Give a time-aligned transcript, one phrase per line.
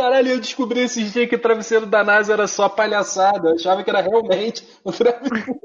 [0.00, 3.50] Caralho, eu descobri esses dias que o travesseiro da NASA era só palhaçada.
[3.50, 5.60] Eu achava que era realmente o travesseiro.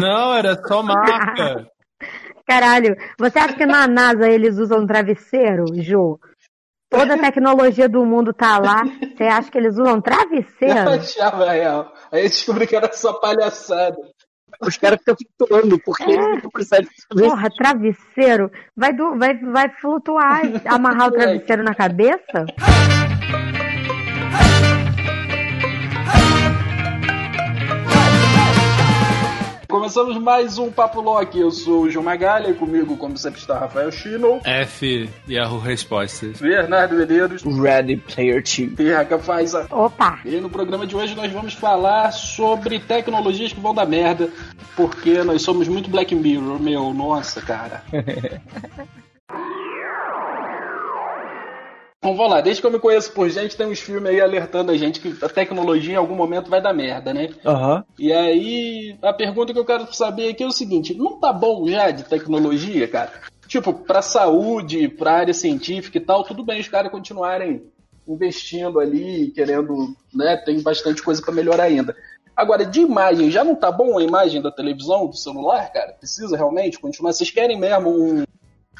[0.00, 1.66] Não, era só marca.
[2.48, 6.18] Caralho, você acha que na NASA eles usam travesseiro, Ju?
[6.88, 8.82] Toda a tecnologia do mundo tá lá.
[9.16, 10.88] Você acha que eles usam Eu travesseiro?
[10.90, 11.92] achava real.
[12.12, 13.96] Aí eu descobri que era só palhaçada.
[14.62, 18.50] Os caras ficam flutuando, porque eles não precisam de Porra, travesseiro?
[18.74, 22.46] Vai, do- vai, vai flutuar, amarrar o travesseiro na cabeça?
[29.86, 31.38] Começamos mais um Papo Lock.
[31.38, 36.40] Eu sou o João Magalha e comigo, como sempre, está Rafael Chino, F Yahoo Respostas.
[36.40, 38.80] Bernardo Medeiros Ready Player 2.
[38.80, 39.68] e Raca Faiza.
[39.70, 40.18] Opa!
[40.24, 44.28] E no programa de hoje nós vamos falar sobre tecnologias que vão dar merda,
[44.74, 47.84] porque nós somos muito Black Mirror, meu, nossa, cara.
[52.02, 54.70] Bom, vamos lá, desde que eu me conheço por gente, tem uns filmes aí alertando
[54.70, 57.30] a gente que a tecnologia em algum momento vai dar merda, né?
[57.44, 57.84] Aham.
[57.98, 61.66] E aí, a pergunta que eu quero saber aqui é o seguinte: não tá bom
[61.68, 63.12] já de tecnologia, cara?
[63.48, 67.64] Tipo, pra saúde, pra área científica e tal, tudo bem os caras continuarem
[68.06, 70.36] investindo ali, querendo, né?
[70.36, 71.96] Tem bastante coisa pra melhorar ainda.
[72.36, 75.92] Agora, de imagem, já não tá bom a imagem da televisão, do celular, cara?
[75.94, 77.12] Precisa realmente continuar?
[77.12, 78.24] Vocês querem mesmo um,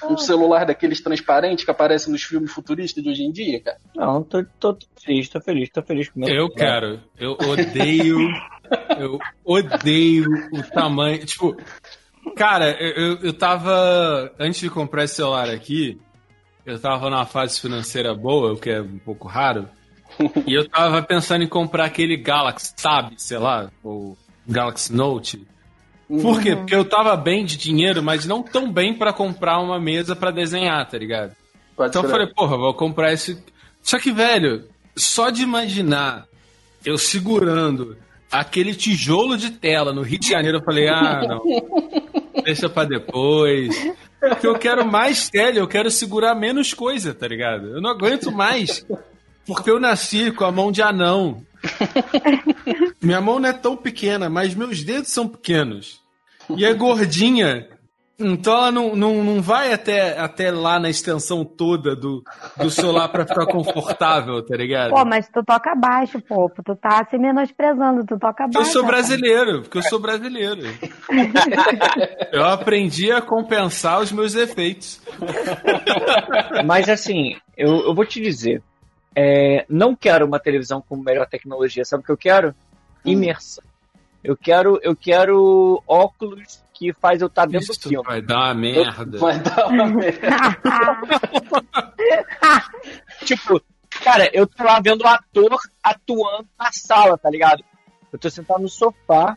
[0.05, 3.79] um celular daqueles transparentes que aparecem nos filmes futuristas de hoje em dia, cara?
[3.95, 6.35] Não, tô, tô, tô feliz, tô feliz, tô feliz com o meu.
[6.35, 7.01] Eu quero.
[7.19, 8.19] Eu odeio.
[8.99, 11.25] eu odeio o tamanho.
[11.25, 11.57] Tipo,
[12.37, 14.33] cara, eu, eu, eu tava.
[14.39, 15.99] Antes de comprar esse celular aqui,
[16.65, 19.69] eu tava numa fase financeira boa, o que é um pouco raro.
[20.47, 23.15] E eu tava pensando em comprar aquele Galaxy, sabe?
[23.19, 25.47] Sei lá, ou Galaxy Note.
[26.09, 26.55] Por quê?
[26.55, 30.31] Porque eu tava bem de dinheiro, mas não tão bem pra comprar uma mesa pra
[30.31, 31.35] desenhar, tá ligado?
[31.77, 33.43] Pode Então eu falei, porra, vou comprar esse.
[33.83, 36.27] Só que, velho, só de imaginar
[36.85, 37.97] eu segurando
[38.31, 41.43] aquele tijolo de tela no Rio de Janeiro, eu falei, ah, não.
[42.45, 43.75] Deixa pra depois.
[44.21, 47.67] Porque eu quero mais tela, eu quero segurar menos coisa, tá ligado?
[47.67, 48.87] Eu não aguento mais.
[49.45, 51.45] Porque eu nasci com a mão de anão.
[53.03, 56.01] Minha mão não é tão pequena, mas meus dedos são pequenos.
[56.57, 57.69] E é gordinha.
[58.19, 62.25] Então ela não, não, não vai até, até lá na extensão toda do,
[62.57, 64.89] do celular pra ficar confortável, tá ligado?
[64.95, 66.51] Pô, mas tu toca baixo, pô.
[66.65, 68.71] Tu tá se menosprezando, tu toca Eu baixo.
[68.73, 69.07] sou rapaz.
[69.09, 70.63] brasileiro, porque eu sou brasileiro.
[72.33, 75.01] Eu aprendi a compensar os meus defeitos.
[76.65, 78.63] Mas assim, eu, eu vou te dizer.
[79.15, 81.85] é, não quero uma televisão com melhor tecnologia.
[81.85, 82.55] Sabe o que eu quero?
[83.05, 83.63] Imersão.
[84.23, 88.07] Eu quero, eu quero óculos que faz eu estar dentro do Isso filme.
[88.07, 89.19] vai dar uma merda.
[89.19, 90.29] Vai dar uma merda.
[93.25, 93.61] Tipo,
[94.03, 97.65] cara, eu tô lá vendo o ator atuando na sala, tá ligado?
[98.13, 99.37] Eu tô sentado no sofá.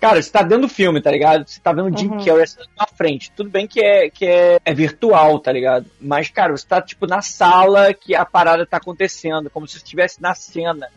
[0.00, 1.48] Cara, você tá dentro do filme, tá ligado?
[1.48, 2.18] Você tá vendo o Jim Uhum.
[2.24, 3.30] Carrey assim na frente.
[3.32, 5.86] Tudo bem que é, que é, é virtual, tá ligado?
[5.98, 9.78] Mas, cara, você tá, tipo, na sala que a parada tá acontecendo, como se você
[9.78, 10.88] estivesse na cena.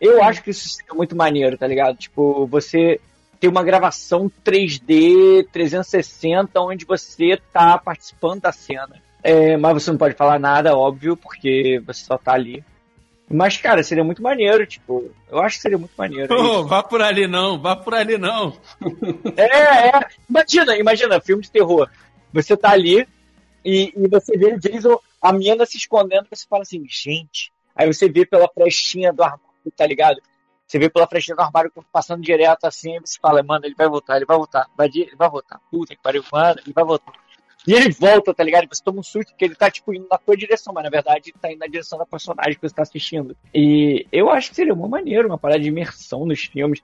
[0.00, 1.96] Eu acho que isso seria muito maneiro, tá ligado?
[1.96, 3.00] Tipo, você
[3.40, 9.02] ter uma gravação 3D 360 onde você tá participando da cena.
[9.22, 12.64] É, mas você não pode falar nada, óbvio, porque você só tá ali.
[13.28, 16.32] Mas, cara, seria muito maneiro, tipo, eu acho que seria muito maneiro.
[16.32, 18.56] Ô, vá por ali não, vá por ali não.
[19.36, 20.06] É, é.
[20.30, 21.90] Imagina, imagina, filme de terror.
[22.32, 23.06] Você tá ali
[23.64, 27.52] e, e você vê o Jason, a menina se escondendo, você fala assim, gente.
[27.74, 30.20] Aí você vê pela frestinha do armário, tá ligado?
[30.66, 33.88] Você vê pela frestinha do armário passando direto assim, e você fala, mano, ele vai
[33.88, 35.60] voltar, ele vai voltar, vai, de- ele vai voltar.
[35.70, 37.12] Puta que pariu, mano, ele vai voltar.
[37.66, 38.64] E ele volta, tá ligado?
[38.64, 40.90] E você toma um susto porque ele tá, tipo, indo na tua direção, mas na
[40.90, 43.36] verdade tá indo na direção da personagem que você tá assistindo.
[43.54, 46.80] E eu acho que seria uma maneira, uma parada de imersão nos filmes.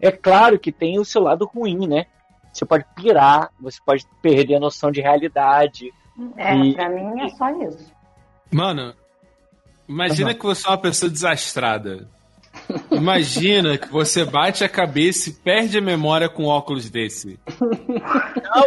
[0.00, 2.06] É claro que tem o seu lado ruim, né?
[2.52, 5.92] Você pode pirar, você pode perder a noção de realidade.
[6.36, 7.90] É, E- pra mim é só isso.
[8.52, 8.94] Mano,
[9.88, 12.08] imagina que você é uma pessoa desastrada.
[12.90, 17.38] Imagina que você bate a cabeça e perde a memória com óculos desse.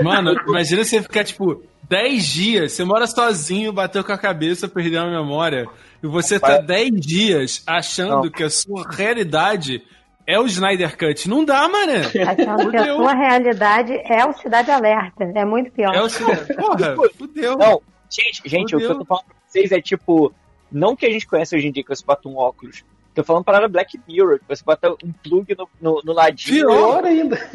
[0.01, 5.01] Mano, imagina você ficar, tipo, 10 dias, você mora sozinho, bateu com a cabeça, perdeu
[5.01, 5.67] a memória,
[6.03, 8.31] e você tá 10 dias achando Não.
[8.31, 9.81] que a sua realidade
[10.27, 11.27] é o Snyder Cut.
[11.27, 12.01] Não dá, mané.
[12.01, 12.95] Achando que a Fudeu.
[12.97, 15.23] sua realidade é o Cidade Alerta.
[15.35, 15.95] É muito pior.
[15.95, 16.55] É o Snyder.
[16.55, 17.57] Porra, fudeu.
[17.57, 18.89] Não, gente, gente, o que Fudeu.
[18.91, 20.31] eu tô falando pra vocês é tipo,
[20.71, 22.83] não que a gente conhece hoje em dia que você bota um óculos.
[23.19, 26.65] Tô falando para Black Mirror, que você bota um plug no, no, no ladinho.
[26.65, 27.51] Pior ainda.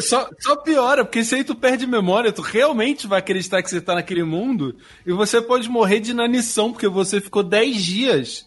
[0.00, 3.78] Só, só piora, porque se aí tu perde memória, tu realmente vai acreditar que você
[3.78, 4.74] tá naquele mundo
[5.04, 8.46] e você pode morrer de inanição, porque você ficou 10 dias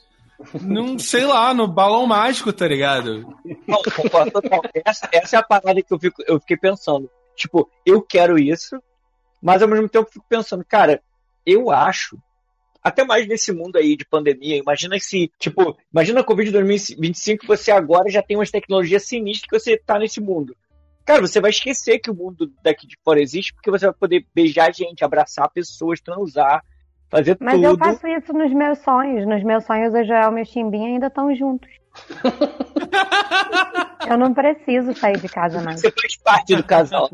[0.60, 3.32] num, sei lá, no balão mágico, tá ligado?
[3.68, 4.62] Não, concordo total.
[4.84, 7.08] Essa, essa é a parada que eu, fico, eu fiquei pensando.
[7.36, 8.82] Tipo, eu quero isso,
[9.40, 11.00] mas ao mesmo tempo eu fico pensando, cara,
[11.46, 12.18] eu acho,
[12.86, 17.72] até mais nesse mundo aí de pandemia, imagina se, tipo, imagina a Covid 2025 você
[17.72, 20.56] agora já tem umas tecnologias sinistras que você tá nesse mundo.
[21.04, 24.24] Cara, você vai esquecer que o mundo daqui de fora existe, porque você vai poder
[24.36, 26.64] beijar gente, abraçar pessoas, transar,
[27.10, 27.66] fazer Mas tudo.
[27.66, 29.28] eu faço isso nos meus sonhos.
[29.28, 31.70] Nos meus sonhos, o Joel e o meu chimbinha ainda estão juntos.
[34.10, 35.82] eu não preciso sair de casa mais.
[35.82, 37.10] Você faz parte do casal.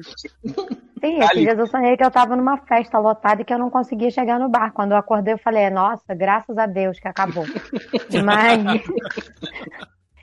[1.01, 1.41] Sim, Tá esses ali.
[1.41, 4.39] dias eu sonhei que eu tava numa festa lotada e que eu não conseguia chegar
[4.39, 4.71] no bar.
[4.71, 7.43] Quando eu acordei, eu falei, nossa, graças a Deus que acabou.
[8.23, 8.83] Mas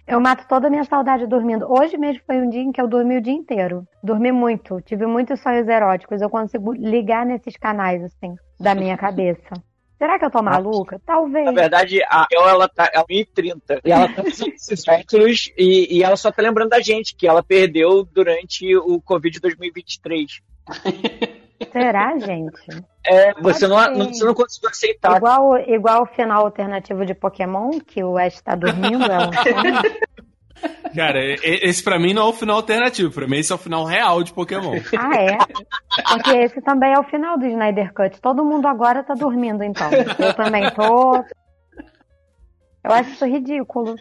[0.07, 1.67] eu mato toda a minha saudade dormindo.
[1.69, 3.83] Hoje mesmo foi um dia em que eu dormi o dia inteiro.
[4.03, 6.23] Dormi muito, tive muitos sonhos eróticos.
[6.23, 9.51] Eu consigo ligar nesses canais, assim, da minha cabeça.
[9.99, 11.01] Será que eu tô maluca?
[11.05, 11.45] Talvez.
[11.45, 15.53] Na verdade, a Kel, ela tá ela é 30 e ela tá com esses métodos
[15.59, 20.41] e, e ela só tá lembrando da gente que ela perdeu durante o Covid 2023.
[21.73, 22.85] Será, gente?
[23.05, 25.17] É, você não, não, você não conseguiu aceitar.
[25.17, 29.99] Igual, igual o final alternativo de Pokémon, que o Ash tá dormindo, é um sonho.
[30.95, 33.85] Cara, esse pra mim não é o final alternativo, pra mim esse é o final
[33.85, 34.75] real de Pokémon.
[34.99, 35.37] Ah, é?
[36.03, 38.21] Porque esse também é o final do Snyder Cut.
[38.21, 39.91] Todo mundo agora tá dormindo, então.
[39.93, 41.17] Eu também tô.
[42.85, 43.97] Eu acho isso ridículo.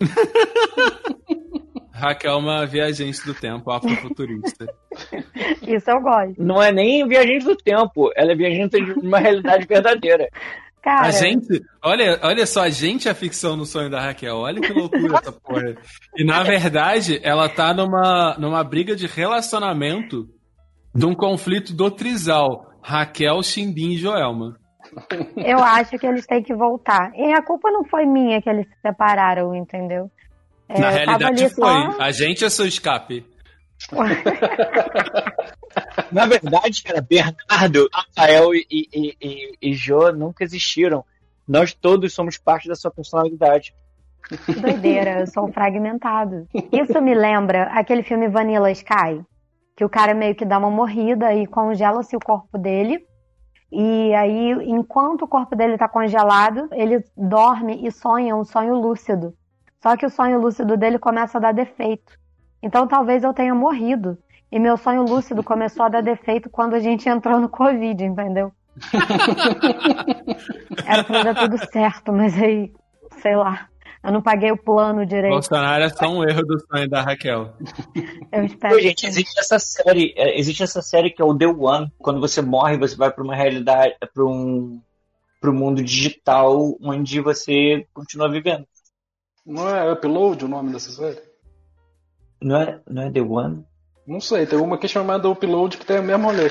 [1.92, 4.66] Raquel é uma viajante do tempo, afrofuturista.
[5.62, 6.42] Isso eu gosto.
[6.42, 10.28] Não é nem viajante do tempo, ela é viajante de uma realidade verdadeira.
[10.84, 14.36] Cara, A gente, olha, olha só, a gente é a ficção no sonho da Raquel.
[14.36, 15.74] Olha que loucura essa porra.
[16.14, 20.28] E na verdade, ela tá numa, numa briga de relacionamento
[20.94, 22.70] de um conflito do trisal.
[22.82, 24.58] Raquel, Chimbim e Joelma.
[25.38, 27.10] eu acho que eles têm que voltar.
[27.14, 30.10] E a culpa não foi minha que eles se separaram, entendeu?
[30.68, 31.64] É, na tava realidade ali foi.
[31.64, 33.24] só- A gente é seu escape.
[36.10, 41.04] Na verdade, cara, Bernardo, Rafael e, e, e, e Jô nunca existiram.
[41.46, 43.74] Nós todos somos parte da sua personalidade.
[44.46, 46.48] Que doideira, eu sou um fragmentado.
[46.72, 49.22] Isso me lembra aquele filme Vanilla Sky,
[49.76, 53.06] que o cara meio que dá uma morrida e congela-se o corpo dele.
[53.70, 59.34] E aí, enquanto o corpo dele tá congelado, ele dorme e sonha um sonho lúcido.
[59.82, 62.18] Só que o sonho lúcido dele começa a dar defeito.
[62.62, 64.16] Então talvez eu tenha morrido.
[64.54, 68.52] E meu sonho lúcido começou a dar defeito quando a gente entrou no Covid, entendeu?
[70.86, 72.72] Era pra dar tudo certo, mas aí,
[73.20, 73.68] sei lá,
[74.02, 75.32] eu não paguei o plano direito.
[75.32, 77.52] Bolsonaro é só um erro do sonho da Raquel.
[78.30, 78.76] Eu espero.
[78.76, 81.92] Pô, gente, existe essa série, é, existe essa série que é o The One.
[81.98, 84.80] Quando você morre, você vai para uma realidade, para um
[85.40, 88.64] para o mundo digital onde você continua vivendo.
[89.44, 91.20] Não é Upload o nome dessa série?
[92.40, 93.66] Não é, não é The One?
[94.06, 96.50] Não sei, tem uma que é chamada Upload que tem o mesmo rolê.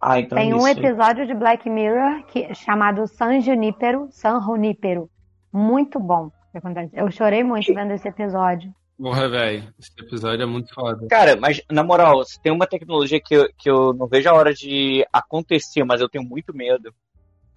[0.00, 5.08] Ah, então Tem é um episódio de Black Mirror que, chamado San Junípero, San Junípero.
[5.50, 6.26] Muito bom.
[6.26, 6.90] o que acontece.
[6.94, 8.70] Eu chorei muito vendo esse episódio.
[8.98, 9.72] Porra, velho.
[9.78, 11.06] Esse episódio é muito foda.
[11.08, 14.34] Cara, mas na moral, se tem uma tecnologia que eu, que eu não vejo a
[14.34, 16.94] hora de acontecer, mas eu tenho muito medo.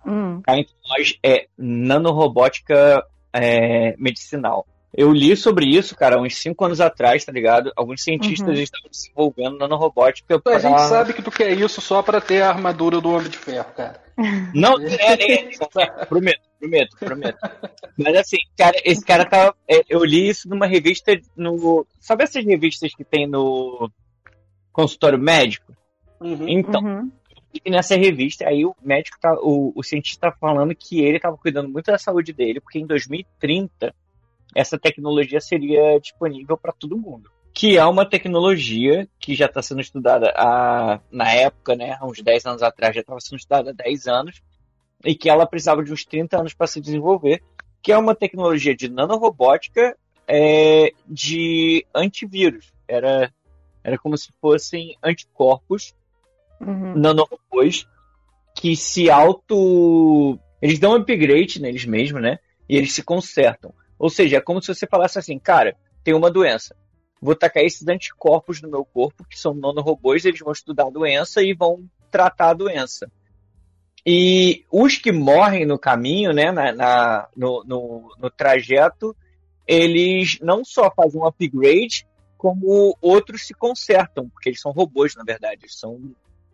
[0.06, 0.42] Hum.
[0.42, 4.66] Cá entre nós é nanorobótica é, medicinal.
[4.94, 7.72] Eu li sobre isso, cara, uns 5 anos atrás, tá ligado?
[7.76, 8.64] Alguns cientistas Uhum.
[8.64, 10.60] estavam desenvolvendo nanorobótica A pra...
[10.60, 13.72] gente sabe que tu quer isso só pra ter a armadura do Homem de Ferro,
[13.76, 14.02] cara.
[14.56, 16.06] Não, nem é, nem é.
[16.06, 17.38] Prometo, prometo, prometo.
[17.98, 19.56] Mas assim, cara, esse cara tava.
[19.70, 21.86] é, Eu li isso numa revista no.
[22.00, 23.92] Sabe essas revistas que tem no
[24.72, 25.72] consultório médico?
[26.20, 26.48] Uhum.
[26.48, 27.12] Então, Uhum.
[27.66, 31.36] E nessa revista, aí o médico, tá, o, o cientista tá falando que ele estava
[31.38, 33.94] cuidando muito da saúde dele, porque em 2030
[34.56, 37.30] essa tecnologia seria disponível para todo mundo.
[37.54, 42.22] Que é uma tecnologia que já está sendo estudada há, na época, né, há uns
[42.22, 44.42] 10 anos atrás, já estava sendo estudada há 10 anos,
[45.04, 47.42] e que ela precisava de uns 30 anos para se desenvolver,
[47.82, 52.72] que é uma tecnologia de nanorobótica é, de antivírus.
[52.88, 53.34] Era,
[53.84, 55.94] era como se fossem anticorpos
[56.60, 56.96] Uhum.
[56.96, 57.88] nanorobôs
[58.56, 60.40] que se auto.
[60.62, 62.40] Eles dão um upgrade neles mesmos, né?
[62.68, 63.74] E eles se consertam.
[64.00, 66.76] Ou seja, é como se você falasse assim, cara, tem uma doença.
[67.22, 71.42] Vou tacar esses anticorpos no meu corpo, que são nanorobôs, eles vão estudar a doença
[71.42, 73.12] e vão tratar a doença.
[74.06, 79.16] E os que morrem no caminho, né, na, na- no, no, no trajeto,
[79.68, 85.24] eles não só fazem um upgrade, como outros se consertam, porque eles são robôs, na
[85.24, 85.62] verdade.
[85.64, 86.00] Eles são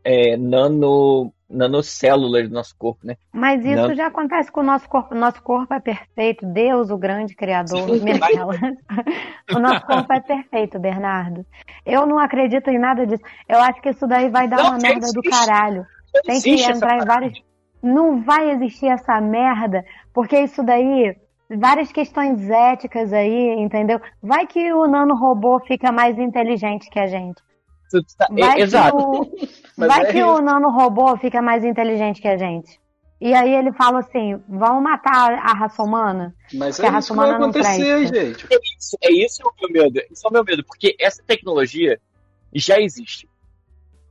[0.04, 3.16] é, nano, nanocélulas do nosso corpo, né?
[3.32, 5.16] Mas isso já acontece com o nosso corpo.
[5.16, 6.46] Nosso corpo é perfeito.
[6.46, 7.80] Deus, o grande criador.
[7.80, 8.04] Sim,
[9.56, 11.46] o nosso corpo é perfeito, Bernardo.
[11.86, 13.24] Eu não acredito em nada disso.
[13.48, 15.30] Eu acho que isso daí vai dar Não, uma merda do existe.
[15.30, 15.86] caralho.
[16.26, 17.44] Tem que entrar em vários.
[17.82, 21.16] Não vai existir essa merda, porque isso daí.
[21.56, 24.02] Várias questões éticas aí, entendeu?
[24.22, 27.44] Vai que o nanorobô fica mais inteligente que a gente.
[28.02, 28.98] Tu tá- é, Vai que exato.
[28.98, 29.32] o,
[29.78, 30.28] Mas vai é que isso.
[30.28, 32.80] o nanorobô fica mais inteligente que a gente.
[33.22, 36.34] E aí ele fala assim: vamos matar a raça humana?
[36.54, 38.16] Mas Que a é raça isso que vai humana não acontecer, presta.
[38.26, 38.48] gente.
[38.52, 40.02] É isso, é isso o meu medo.
[40.12, 42.00] Isso é o meu medo, porque essa tecnologia
[42.54, 43.28] já existe.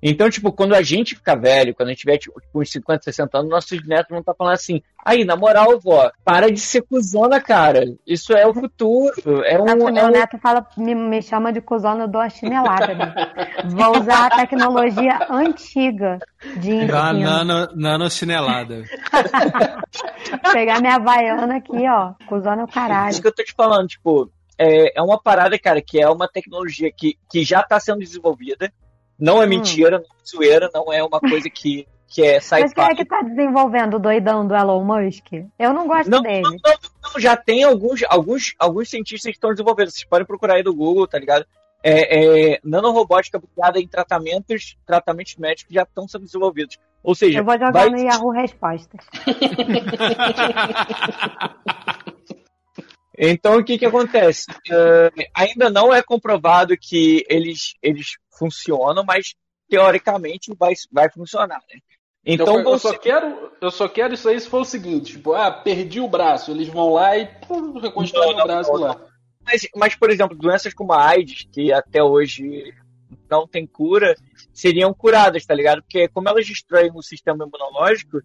[0.02, 3.38] Então, tipo, quando a gente ficar velho, quando a gente tiver tipo, uns 50, 60
[3.38, 7.40] anos, nossos netos vão estar falando assim, aí, na moral, vó, para de ser cuzona,
[7.40, 7.84] cara.
[8.04, 9.14] Isso é o futuro.
[9.44, 9.64] É um.
[9.64, 12.94] Nossa, é meu um- neto fala, me, me chama de cuzona, eu dou a chinelada.
[12.94, 13.14] Né?
[13.70, 16.18] Vou usar a tecnologia antiga
[16.56, 17.30] de Dá uma ensino.
[17.44, 18.82] nano, nano chinelada.
[20.52, 22.12] Pegar minha havaiana aqui, ó.
[22.26, 23.10] Cuzona é o caralho.
[23.10, 26.28] Isso que eu tô te falando, tipo, é, é uma parada, cara, que é uma
[26.28, 28.72] tecnologia que, que já tá sendo desenvolvida.
[29.18, 29.48] Não é Hum.
[29.48, 32.96] mentira, não é zoeira, não é uma coisa que, que é Mas quem é sci-fi.
[32.96, 35.26] que tá desenvolvendo o doidão do Elon Musk?
[35.58, 36.42] Eu não gosto Não, dele.
[36.42, 36.58] não, não,
[37.14, 39.90] não, já tem alguns, alguns, alguns cientistas que estão desenvolvendo.
[39.90, 41.44] Vocês podem procurar aí do Google, tá ligado?
[41.84, 46.78] É, é, nanorobótica aplicada em tratamentos, tratamentos médicos já estão sendo desenvolvidos.
[47.02, 49.04] Ou seja, Eu vou jogar vai- no Yahoo Respostas.
[53.16, 54.46] Então, o que que acontece?
[54.70, 59.34] É, ainda não é comprovado que eles, eles funcionam, mas
[59.68, 61.78] teoricamente vai, vai funcionar, né?
[62.24, 62.88] Então, eu, eu você...
[62.88, 66.08] só quero, eu só quero isso aí se for o seguinte, tipo, ah, perdi o
[66.08, 69.00] braço, eles vão lá e pum, não, o braço não, lá.
[69.44, 72.72] mas, mas, por exemplo, doenças como a AIDS, que até hoje
[73.28, 74.14] não tem cura,
[74.52, 75.82] seriam curadas, tá ligado?
[75.82, 78.20] Porque como elas destroem o sistema imunológico,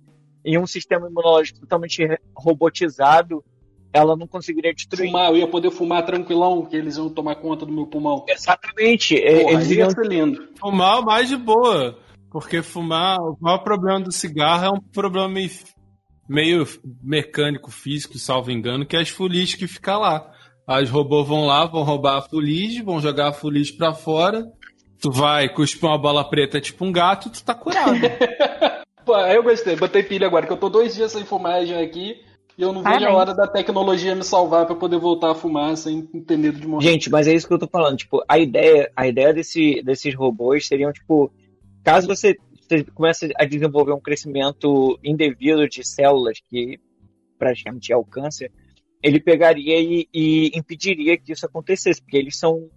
[0.48, 3.44] e um sistema imunológico totalmente robotizado,
[3.94, 5.08] ela não conseguiria destruir.
[5.08, 8.26] Fumar, eu ia poder fumar tranquilão, que eles iam tomar conta do meu pulmão.
[8.28, 9.18] Exatamente.
[9.18, 10.48] é, Porra, eles aí iriam ia ser lindo.
[10.60, 11.98] Fumar é o mais de boa.
[12.30, 15.50] Porque fumar, o maior problema do cigarro é um problema meio,
[16.28, 16.68] meio
[17.02, 20.32] mecânico, físico, salvo engano, que é as fuligens que ficam lá.
[20.68, 24.46] As robôs vão lá, vão roubar a fuligem, vão jogar a fuligem pra fora.
[25.00, 27.98] Tu vai cuspir uma bola preta tipo um gato, tu tá curado.
[29.06, 32.18] Pô, aí eu gostei, botei pilha agora, que eu tô dois dias sem fumagem aqui
[32.58, 33.18] e eu não vejo a Parabéns.
[33.20, 36.84] hora da tecnologia me salvar pra poder voltar a fumar sem ter medo de morrer.
[36.84, 37.98] Gente, mas é isso que eu tô falando.
[37.98, 41.32] Tipo, a ideia, a ideia desse, desses robôs seriam, tipo,
[41.84, 46.80] caso você, você comece a desenvolver um crescimento indevido de células, que
[47.38, 48.52] praticamente é o câncer,
[49.04, 52.70] ele pegaria e, e impediria que isso acontecesse, porque eles são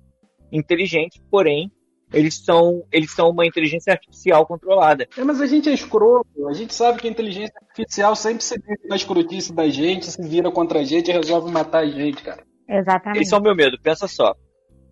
[0.53, 1.73] inteligentes, porém,
[2.13, 5.09] eles são, eles são uma inteligência artificial controlada.
[5.17, 8.59] É, mas a gente é escroto, a gente sabe que a inteligência artificial sempre se
[8.59, 12.23] vira na escrotice da gente, se vira contra a gente e resolve matar a gente,
[12.23, 12.45] cara.
[12.69, 13.23] Exatamente.
[13.23, 14.35] Esse é o meu medo, pensa só.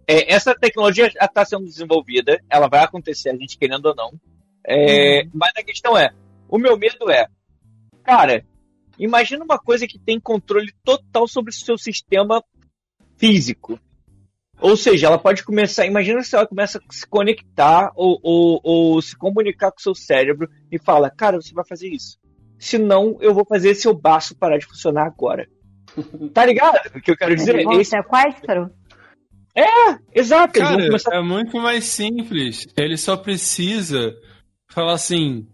[0.06, 4.12] É, essa tecnologia já está sendo desenvolvida, ela vai acontecer, a gente querendo ou não.
[4.66, 6.10] É, Mas a questão é,
[6.48, 7.26] o meu medo é,
[8.04, 8.44] cara,
[8.98, 12.42] imagina uma coisa que tem controle total sobre o seu sistema
[13.16, 13.78] físico.
[14.60, 19.02] Ou seja, ela pode começar, imagina se ela começa a se conectar ou, ou, ou
[19.02, 22.18] se comunicar com o seu cérebro e fala, cara, você vai fazer isso.
[22.58, 25.46] Senão eu vou fazer seu baço parar de funcionar agora.
[26.34, 26.78] Tá ligado?
[26.94, 27.64] O que eu quero dizer?
[27.64, 28.70] Bom Esse- sequestro?
[30.14, 32.66] Exato, eles vão Cara, começar é muito mais simples.
[32.76, 34.14] Ele só precisa
[34.68, 35.46] falar assim: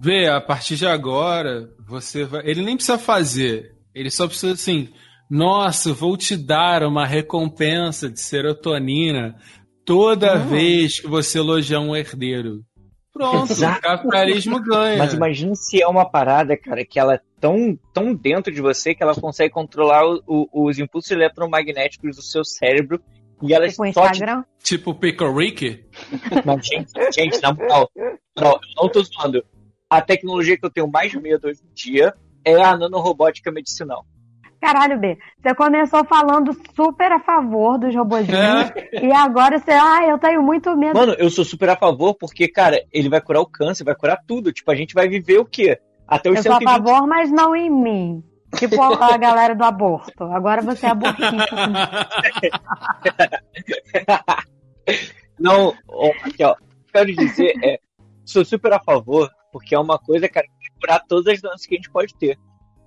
[0.00, 2.42] vê, a partir de agora, você vai.
[2.48, 3.74] Ele nem precisa fazer.
[3.94, 4.92] Ele só precisa assim:
[5.36, 9.34] nossa, vou te dar uma recompensa de serotonina
[9.84, 10.46] toda Hum.
[10.48, 12.62] vez que você elogiar um herdeiro.
[13.12, 13.78] Pronto, Exato.
[13.78, 14.98] o capitalismo ganha.
[14.98, 18.94] Mas imagina se é uma parada, cara, que ela é tão, tão dentro de você
[18.94, 23.00] que ela consegue controlar o- o- os impulsos eletromagnéticos do seu cérebro
[23.42, 24.20] e ela Tipo só te...
[24.62, 25.84] Tipo o Pickle Rick?
[26.44, 27.88] Não, gente, gente, na moral,
[28.36, 29.44] não, eu não tô zoando.
[29.90, 32.14] A tecnologia que eu tenho mais medo hoje em dia
[32.44, 34.04] é a nanorobótica medicinal.
[34.64, 35.18] Caralho, B.
[35.42, 38.34] Você começou falando super a favor dos robozinhos.
[38.94, 39.06] É.
[39.06, 40.98] E agora você, ah, eu tenho muito medo.
[40.98, 44.20] Mano, eu sou super a favor porque, cara, ele vai curar o câncer, vai curar
[44.26, 44.52] tudo.
[44.52, 45.78] Tipo, a gente vai viver o quê?
[46.06, 48.22] Até os eu sou a 120 favor, mas não em mim.
[48.56, 50.24] Tipo a galera do aborto.
[50.24, 51.26] Agora você é abortista.
[55.38, 56.52] Não, ó, aqui, ó.
[56.52, 57.78] O que eu quero dizer é,
[58.24, 61.66] sou super a favor, porque é uma coisa, cara, que vai curar todas as doenças
[61.66, 62.38] que a gente pode ter.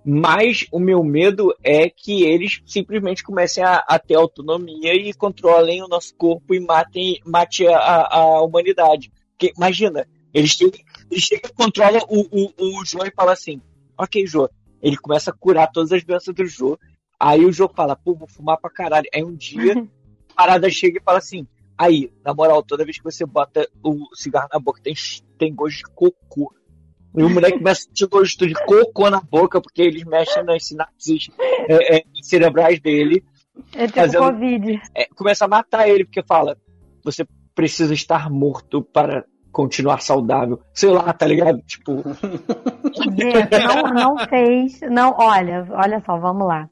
[0.10, 5.84] Mas o meu medo é que eles simplesmente comecem a, a ter autonomia e controlem
[5.84, 9.12] o nosso corpo e matem mate a, a, humanidade.
[9.32, 10.78] Porque, imagina, Ele chega,
[11.12, 13.62] ele chega controla o, o, o e fala assim:
[13.98, 14.50] Ok, Jô.
[14.82, 16.80] Ele começa a curar todas as doenças do Jô.
[17.20, 19.10] Aí o Jô fala: Pô, vou fumar pra caralho.
[19.14, 21.46] Aí um dia, a parada chega e fala assim:
[21.78, 24.94] Aí, na moral, toda vez que você bota o cigarro na boca, tem,
[25.38, 26.54] tem gosto de cocô.
[27.18, 30.66] E o moleque começa a sentir gosto de cocô na boca, porque eles mexem nas
[30.68, 31.30] sinapses
[31.68, 33.24] é, é, cerebrais dele.
[33.76, 34.82] Ele tem Fazendo- Covid.
[34.96, 36.56] É, começa a matar ele, porque fala:
[37.04, 40.60] Você precisa estar morto para continuar saudável.
[40.72, 41.60] Sei lá, tá ligado?
[41.64, 42.04] Tipo,
[43.52, 44.80] não, não fez.
[44.82, 46.70] Não, olha, olha só, vamos lá.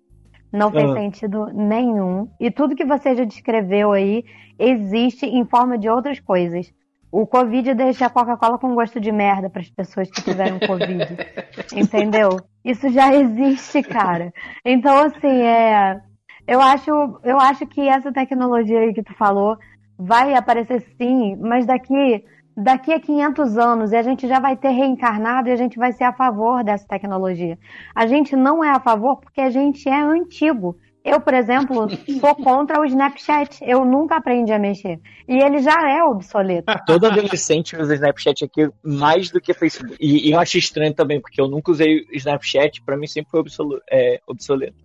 [0.52, 0.94] Não fez Ah.
[0.94, 2.30] sentido nenhum.
[2.40, 4.24] E tudo que você já descreveu aí
[4.58, 6.72] existe em forma de outras coisas.
[7.12, 11.06] O Covid deixa a Coca-Cola com gosto de merda para as pessoas que tiveram Covid.
[11.76, 12.30] entendeu?
[12.64, 14.34] Isso já existe, cara.
[14.66, 16.02] Então, assim, é.
[16.48, 16.92] Eu acho,
[17.24, 19.58] eu acho que essa tecnologia aí que tu falou
[19.98, 22.24] vai aparecer sim, mas daqui
[22.56, 25.92] daqui a 500 anos e a gente já vai ter reencarnado e a gente vai
[25.92, 27.58] ser a favor dessa tecnologia.
[27.94, 30.78] A gente não é a favor porque a gente é antigo.
[31.06, 31.88] Eu, por exemplo,
[32.20, 33.60] sou contra o Snapchat.
[33.62, 35.00] Eu nunca aprendi a mexer.
[35.28, 36.66] E ele já é obsoleto.
[36.88, 39.96] todo adolescente usa Snapchat aqui mais do que Facebook.
[40.00, 43.40] E, e eu acho estranho também, porque eu nunca usei Snapchat, pra mim sempre foi
[43.42, 44.84] obsolu- é, obsoleto.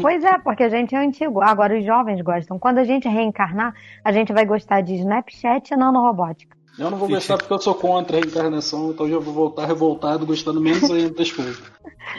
[0.00, 1.42] Pois é, porque a gente é antigo.
[1.42, 2.58] Agora os jovens gostam.
[2.58, 6.56] Quando a gente reencarnar, a gente vai gostar de Snapchat e nanorobótica.
[6.78, 9.66] Eu não vou gostar porque eu sou contra a reencarnação, então eu já vou voltar
[9.66, 11.60] revoltado, gostando menos ainda das coisas.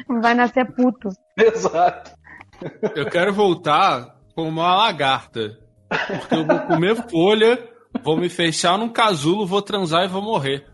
[0.07, 1.09] Vai nascer puto.
[1.35, 2.11] Exato.
[2.95, 5.57] Eu quero voltar como uma lagarta.
[5.89, 7.69] Porque eu vou comer folha,
[8.03, 10.65] vou me fechar num casulo, vou transar e vou morrer.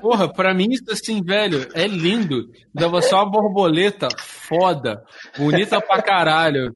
[0.00, 2.48] Porra, pra mim isso assim, velho, é lindo.
[2.74, 5.02] Você é uma borboleta foda,
[5.38, 6.74] bonita pra caralho.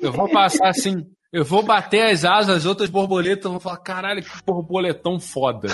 [0.00, 4.22] Eu vou passar assim, eu vou bater as asas, as outras borboletas vão falar, caralho,
[4.22, 5.68] que borboletão foda.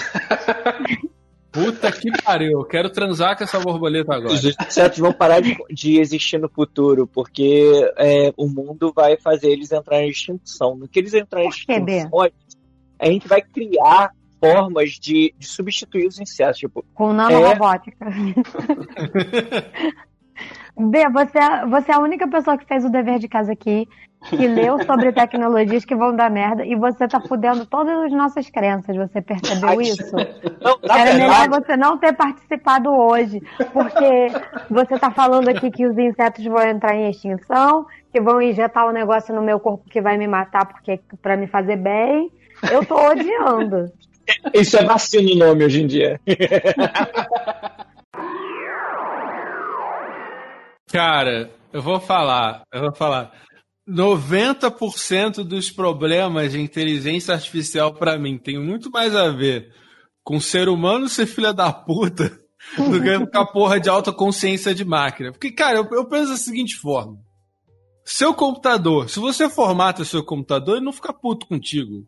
[1.52, 4.32] Puta que pariu, eu quero transar com essa borboleta agora.
[4.32, 9.50] Os insetos vão parar de, de existir no futuro, porque é, o mundo vai fazer
[9.50, 10.76] eles entrarem em extinção.
[10.76, 11.96] No que eles entrarem em Bê?
[11.98, 12.20] extinção,
[12.98, 16.58] a gente vai criar formas de, de substituir os insetos.
[16.58, 18.06] Tipo, Com nanorobótica.
[20.76, 23.86] B, você, é- você é a única pessoa que fez o dever de casa aqui,
[24.28, 28.50] que leu sobre tecnologias que vão dar merda, e você tá fudendo todas as nossas
[28.50, 28.94] crenças.
[28.96, 30.14] Você percebeu isso?
[30.60, 33.40] não, Era melhor você não ter participado hoje,
[33.72, 34.28] porque
[34.68, 38.92] você tá falando aqui que os insetos vão entrar em extinção, que vão injetar um
[38.92, 42.30] negócio no meu corpo que vai me matar porque para me fazer bem.
[42.70, 43.90] Eu tô odiando.
[44.52, 46.20] isso é vacina o nome hoje em dia.
[50.92, 53.30] Cara, eu vou falar, eu vou falar.
[53.90, 59.72] 90% dos problemas de inteligência artificial pra mim tem muito mais a ver
[60.22, 62.30] com ser humano ser filha da puta
[62.78, 65.32] do que com a porra de alta consciência de máquina.
[65.32, 67.18] Porque, cara, eu, eu penso da seguinte forma.
[68.04, 72.06] Seu computador, se você formata seu computador, ele não fica puto contigo.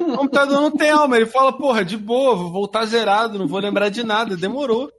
[0.00, 3.60] O computador não tem alma, ele fala, porra, de boa, vou voltar zerado, não vou
[3.60, 4.90] lembrar de nada, demorou.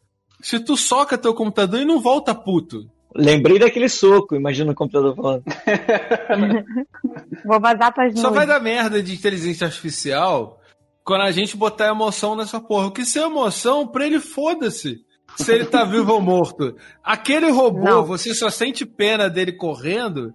[0.42, 2.88] Se tu soca teu computador, ele não volta puto.
[3.16, 5.44] Lembrei daquele soco, imagina o computador falando.
[7.46, 10.60] Vou vazar tuas Só vai dar merda de inteligência artificial
[11.04, 12.88] quando a gente botar emoção nessa porra.
[12.88, 15.02] O que se é emoção, pra ele foda-se.
[15.36, 16.76] Se ele tá vivo ou morto.
[17.04, 18.06] Aquele robô, Não.
[18.06, 20.34] você só sente pena dele correndo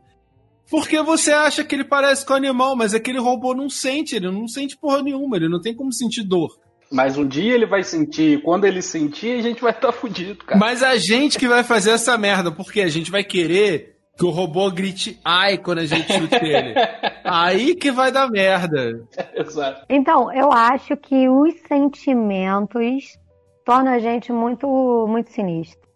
[0.70, 4.30] porque você acha que ele parece com o animal, mas aquele robô não sente, ele
[4.30, 6.50] não sente porra nenhuma, ele não tem como sentir dor.
[6.90, 10.44] Mas um dia ele vai sentir, e quando ele sentir, a gente vai estar fudido,
[10.44, 10.58] cara.
[10.58, 14.30] Mas a gente que vai fazer essa merda, porque a gente vai querer que o
[14.30, 16.74] robô grite ai quando a gente chute ele.
[17.22, 19.06] Aí que vai dar merda.
[19.34, 19.84] Exato.
[19.88, 23.16] Então, eu acho que os sentimentos
[23.64, 25.86] tornam a gente muito, muito sinistro.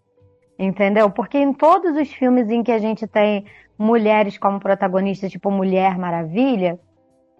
[0.59, 1.11] Entendeu?
[1.11, 3.45] Porque em todos os filmes em que a gente tem
[3.77, 6.79] mulheres como protagonistas, tipo Mulher Maravilha,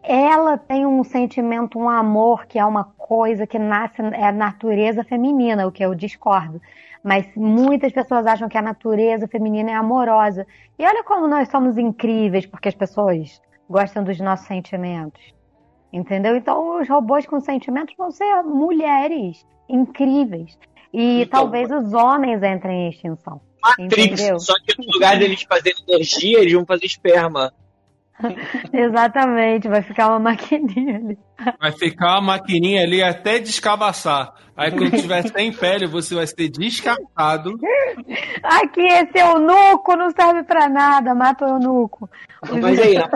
[0.03, 5.05] ela tem um sentimento, um amor que é uma coisa que nasce, é a natureza
[5.05, 6.61] feminina, o que eu discordo.
[7.05, 10.47] Mas muitas pessoas acham que a natureza feminina é amorosa.
[10.79, 15.23] E olha como nós somos incríveis, porque as pessoas gostam dos nossos sentimentos.
[15.93, 16.37] Entendeu?
[16.37, 20.59] Então os robôs com sentimentos vão ser mulheres incríveis.
[20.93, 23.41] E Então, talvez os homens entrem em extinção.
[23.63, 24.41] Matrix, Entendeu?
[24.41, 27.53] só que no lugar deles fazerem energia, eles vão fazer esperma.
[28.73, 31.19] Exatamente, vai ficar uma maquininha ali.
[31.61, 34.35] Vai ficar uma maquininha ali até descabaçar.
[34.57, 37.59] Aí quando tiver sem pele, você vai ser descartado.
[38.43, 42.09] Aqui, esse eunuco não serve pra nada, mata o eunuco.
[42.61, 43.09] Mas aí, na,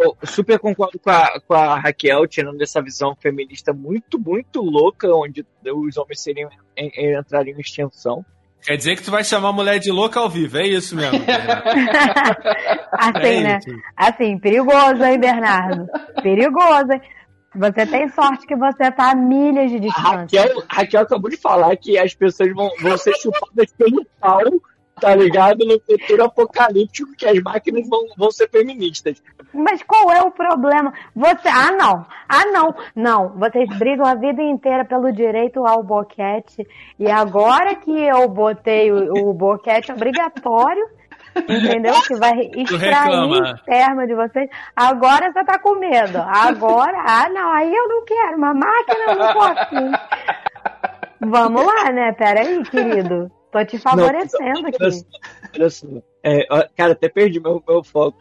[0.00, 5.08] eu super concordo com a, com a Raquel, tirando essa visão feminista muito, muito louca,
[5.14, 8.24] onde os homens seriam, entrariam em extinção.
[8.62, 11.18] Quer dizer que tu vai chamar a mulher de louca ao vivo, é isso mesmo.
[12.92, 13.58] assim, é né?
[13.58, 13.76] Isso.
[13.96, 15.86] Assim, perigoso, hein, Bernardo?
[16.22, 17.00] Perigoso, hein?
[17.54, 20.40] Você tem sorte que você tá a milhas de distância.
[20.40, 24.42] A Raquel, Raquel acabou de falar que as pessoas vão, vão ser chupadas pelo pau
[25.00, 25.64] tá ligado?
[25.64, 29.22] No futuro apocalíptico que as máquinas vão, vão ser feministas.
[29.52, 30.92] Mas qual é o problema?
[31.14, 31.48] Você.
[31.48, 32.06] Ah, não!
[32.28, 32.74] Ah, não!
[32.94, 33.28] Não!
[33.38, 36.66] Vocês brigam a vida inteira pelo direito ao boquete.
[36.98, 40.86] E agora que eu botei o, o boquete obrigatório.
[41.36, 41.94] Entendeu?
[42.06, 44.48] Que vai extrair esperma de vocês.
[44.74, 46.18] Agora você tá com medo.
[46.18, 48.36] Agora, ah, não, aí eu não quero.
[48.36, 49.74] Uma máquina eu não posso.
[51.20, 52.12] Vamos lá, né?
[52.12, 53.30] Pera aí, querido.
[53.50, 54.78] Tô te favorecendo não, aqui.
[55.54, 55.86] Olha só,
[56.22, 58.20] é, cara, até perdi meu, meu foco.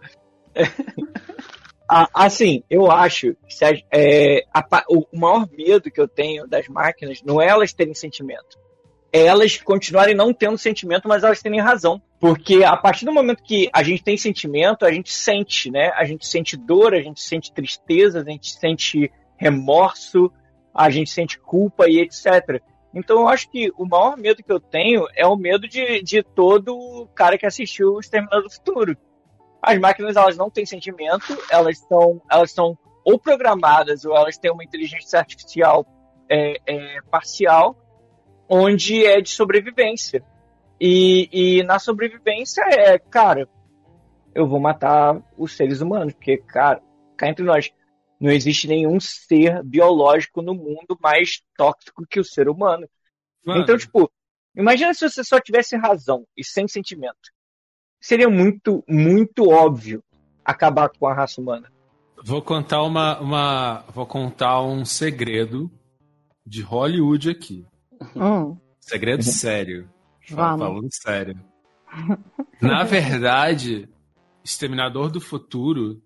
[0.55, 0.63] É,
[2.13, 7.21] assim, eu acho que a, é, a, o maior medo que eu tenho das máquinas
[7.23, 8.57] não é elas terem sentimento.
[9.11, 12.01] É elas continuarem não tendo sentimento, mas elas terem razão.
[12.19, 15.91] Porque a partir do momento que a gente tem sentimento, a gente sente, né?
[15.95, 20.31] A gente sente dor, a gente sente tristeza, a gente sente remorso,
[20.73, 22.61] a gente sente culpa e etc.
[22.93, 26.23] Então eu acho que o maior medo que eu tenho é o medo de, de
[26.23, 28.97] todo cara que assistiu o Exterminador do Futuro.
[29.62, 34.52] As máquinas elas não têm sentimento, elas são elas são ou programadas ou elas têm
[34.52, 35.86] uma inteligência artificial
[36.30, 37.75] é, é, parcial,
[38.47, 40.23] onde é de sobrevivência.
[40.80, 43.47] E, e na sobrevivência é, cara,
[44.34, 46.82] eu vou matar os seres humanos, porque, cara,
[47.17, 47.71] cá entre nós,
[48.19, 52.88] não existe nenhum ser biológico no mundo mais tóxico que o ser humano.
[53.45, 53.62] Mano.
[53.62, 54.12] Então, tipo,
[54.55, 57.32] imagina se você só tivesse razão e sem sentimento.
[58.01, 60.03] Seria muito, muito óbvio
[60.43, 61.71] acabar com a raça humana.
[62.23, 65.71] Vou contar uma, uma vou contar um segredo
[66.45, 67.65] de Hollywood aqui.
[68.15, 68.58] Hum.
[68.79, 69.89] Segredo sério.
[70.29, 70.65] Vamos.
[70.65, 71.39] Falando sério.
[72.62, 73.88] Na verdade,
[74.43, 76.01] Exterminador do Futuro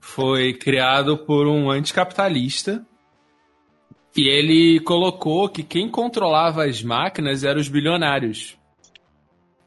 [0.00, 2.84] foi criado por um anticapitalista
[4.16, 8.56] e ele colocou que quem controlava as máquinas eram os bilionários.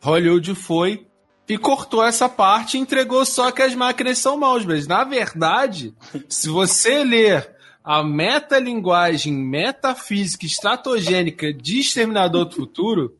[0.01, 1.05] Hollywood foi
[1.47, 5.93] e cortou essa parte e entregou só que as máquinas são maus, mas na verdade,
[6.27, 13.17] se você ler a metalinguagem metafísica estratogênica de Exterminador do Futuro,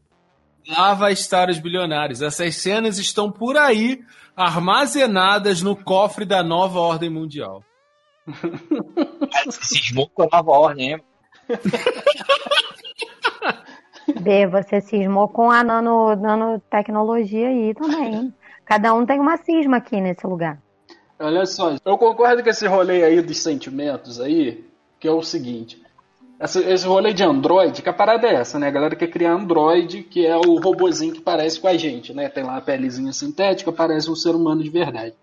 [0.68, 2.22] lá vai estar os bilionários.
[2.22, 4.02] Essas cenas estão por aí
[4.36, 7.64] armazenadas no cofre da nova ordem mundial.
[9.50, 11.04] Cismou com a nova ordem, hein?
[14.22, 18.34] B, você cismou com a nano, nanotecnologia aí também.
[18.66, 20.62] Cada um tem uma cisma aqui nesse lugar.
[21.20, 24.66] Olha só, eu concordo com esse rolê aí dos sentimentos aí,
[25.00, 25.81] que é o seguinte.
[26.42, 28.68] Esse, esse rolê de Android, que a parada é essa, né?
[28.68, 32.30] A galera quer criar Android, que é o robozinho que parece com a gente, né?
[32.30, 35.14] Tem lá a pelezinha sintética, parece um ser humano de verdade.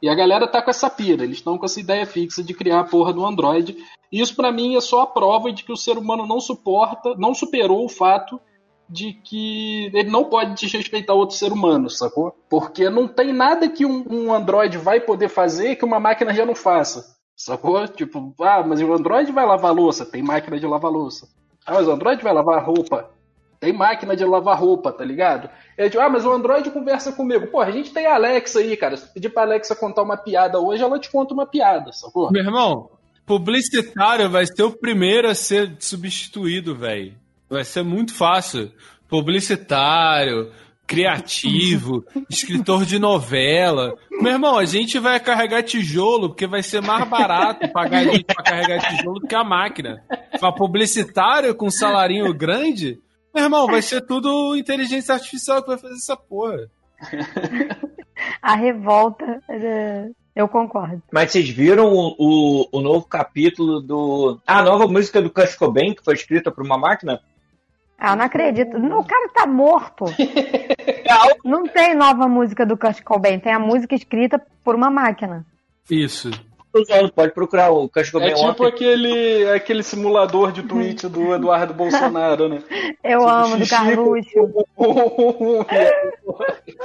[0.00, 2.80] E a galera tá com essa pira, eles estão com essa ideia fixa de criar
[2.80, 3.76] a porra do Android.
[4.10, 7.14] E isso para mim é só a prova de que o ser humano não suporta,
[7.18, 8.40] não superou o fato
[8.88, 12.34] de que ele não pode desrespeitar outro ser humano, sacou?
[12.48, 16.46] Porque não tem nada que um, um Android vai poder fazer que uma máquina já
[16.46, 17.14] não faça.
[17.36, 17.86] Sacou?
[17.88, 21.28] Tipo, ah, mas o Android vai lavar louça, tem máquina de lavar louça.
[21.66, 23.10] Ah, mas o Android vai lavar roupa,
[23.62, 25.48] tem máquina de lavar roupa, tá ligado?
[25.76, 27.46] É tipo, ah, mas o Android conversa comigo.
[27.46, 28.96] Pô, a gente tem a Alexa aí, cara.
[28.96, 32.30] Se pedir pra Alexa contar uma piada hoje, ela te conta uma piada, sacou?
[32.32, 32.90] Meu irmão,
[33.24, 37.14] publicitário vai ser o primeiro a ser substituído, velho.
[37.48, 38.72] Vai ser muito fácil.
[39.08, 40.50] Publicitário,
[40.92, 43.96] criativo, escritor de novela.
[44.10, 48.24] Meu irmão, a gente vai carregar tijolo porque vai ser mais barato pagar a gente
[48.24, 50.04] pra carregar tijolo do que a máquina.
[50.38, 53.00] Pra publicitário com salarinho grande,
[53.34, 56.68] meu irmão, vai ser tudo inteligência artificial que vai fazer essa porra.
[58.40, 61.02] A revolta, é, eu concordo.
[61.10, 64.38] Mas vocês viram o, o, o novo capítulo do.
[64.46, 67.20] Ah, a nova música do Kurt Cobain, que foi escrita por uma máquina?
[68.04, 68.76] Ah, não acredito.
[68.76, 70.06] O cara tá morto.
[71.44, 75.46] não tem nova música do Kurt Cobain, tem a música escrita por uma máquina.
[75.88, 76.32] Isso.
[77.14, 78.32] Pode procurar o Kurt Cobain.
[78.32, 82.60] É tipo aquele, aquele simulador de tweet do Eduardo Bolsonaro, né?
[83.04, 84.48] Eu tipo amo, do Carluxo.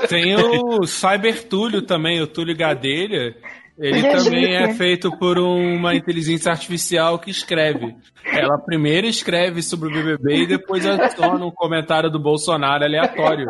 [0.07, 3.35] tem o Cyber Túlio também, o Túlio Gadelha
[3.77, 7.95] ele também é feito por uma inteligência artificial que escreve.
[8.25, 13.47] Ela primeiro escreve sobre o BBB e depois adiciona um comentário do Bolsonaro aleatório.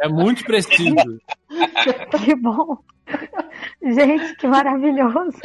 [0.00, 0.94] É muito preciso.
[2.24, 2.78] Que bom.
[3.82, 5.38] Gente, que maravilhoso.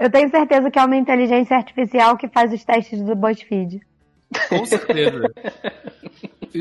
[0.00, 3.80] Eu tenho certeza que é uma inteligência artificial que faz os testes do BuzzFeed.
[4.48, 5.32] Com certeza.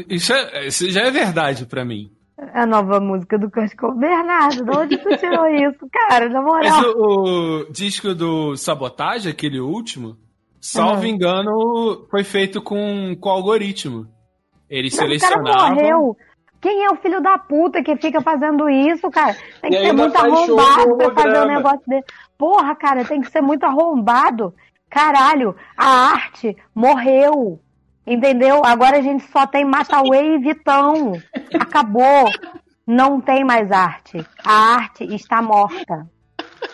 [0.08, 2.12] Isso, é, isso já é verdade pra mim.
[2.56, 4.00] A nova música do Kurt Cobain.
[4.00, 6.30] Bernardo, de onde tu tirou isso, cara?
[6.30, 6.94] Na Mas moral.
[6.96, 10.16] o, o disco do Sabotagem, aquele último,
[10.62, 11.08] salvo Uhum.
[11.08, 14.08] engano, foi feito com, com algoritmo.
[14.70, 16.16] Eles Mas o cara morreu.
[16.62, 19.36] Quem é o filho da puta que fica fazendo isso, cara?
[19.62, 22.06] Tem que ser muito arrombado pra fazer um negócio desse.
[22.38, 24.54] Porra, cara, tem que ser muito arrombado.
[24.90, 27.60] Caralho, a arte morreu.
[28.06, 28.62] Entendeu?
[28.64, 31.14] Agora a gente só tem Mataway e Vitão.
[31.60, 32.30] Acabou.
[32.86, 34.24] Não tem mais arte.
[34.46, 36.08] A arte está morta.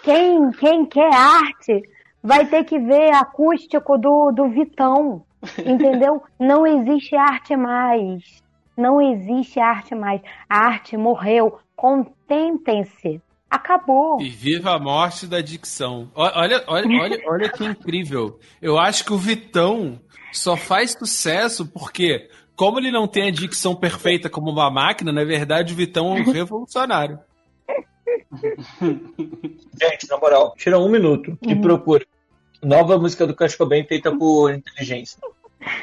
[0.04, 1.82] Quem, quem quer arte
[2.22, 5.24] vai ter que ver acústico do, do Vitão.
[5.65, 6.22] Entendeu?
[6.38, 8.44] Não existe arte mais.
[8.78, 10.22] Não existe arte mais.
[10.50, 11.60] A arte morreu.
[11.76, 13.22] Contentem-se.
[13.51, 14.21] Acabou.
[14.21, 16.09] E viva a morte da dicção.
[16.15, 18.39] Olha, olha, olha, olha que incrível.
[18.61, 19.99] Eu acho que o Vitão
[20.31, 25.25] só faz sucesso porque, como ele não tem a dicção perfeita como uma máquina, na
[25.25, 27.19] verdade o Vitão é um revolucionário.
[28.79, 31.61] Gente, na moral, tira um minuto e Uhum.
[31.61, 32.05] procura.
[32.63, 35.19] Nova música do Kurt Cobain feita por inteligência.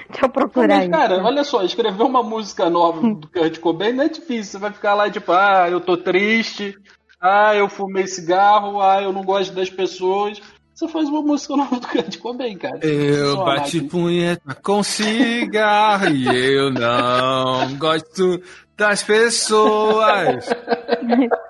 [0.08, 4.04] Deixa eu procurar Mas, cara, olha só, escrever uma música nova do Kurt Cobain não
[4.04, 4.52] é difícil.
[4.52, 6.76] Você vai ficar lá tipo, ah, eu tô triste,
[7.20, 10.40] ah, eu fumei cigarro, ah, eu não gosto das pessoas.
[10.74, 12.78] Você faz uma música nova do Kurt Cobain, cara.
[12.86, 13.90] Eu Só bati máquina.
[13.90, 18.40] punheta com cigarro e eu não gosto
[18.76, 20.48] das pessoas.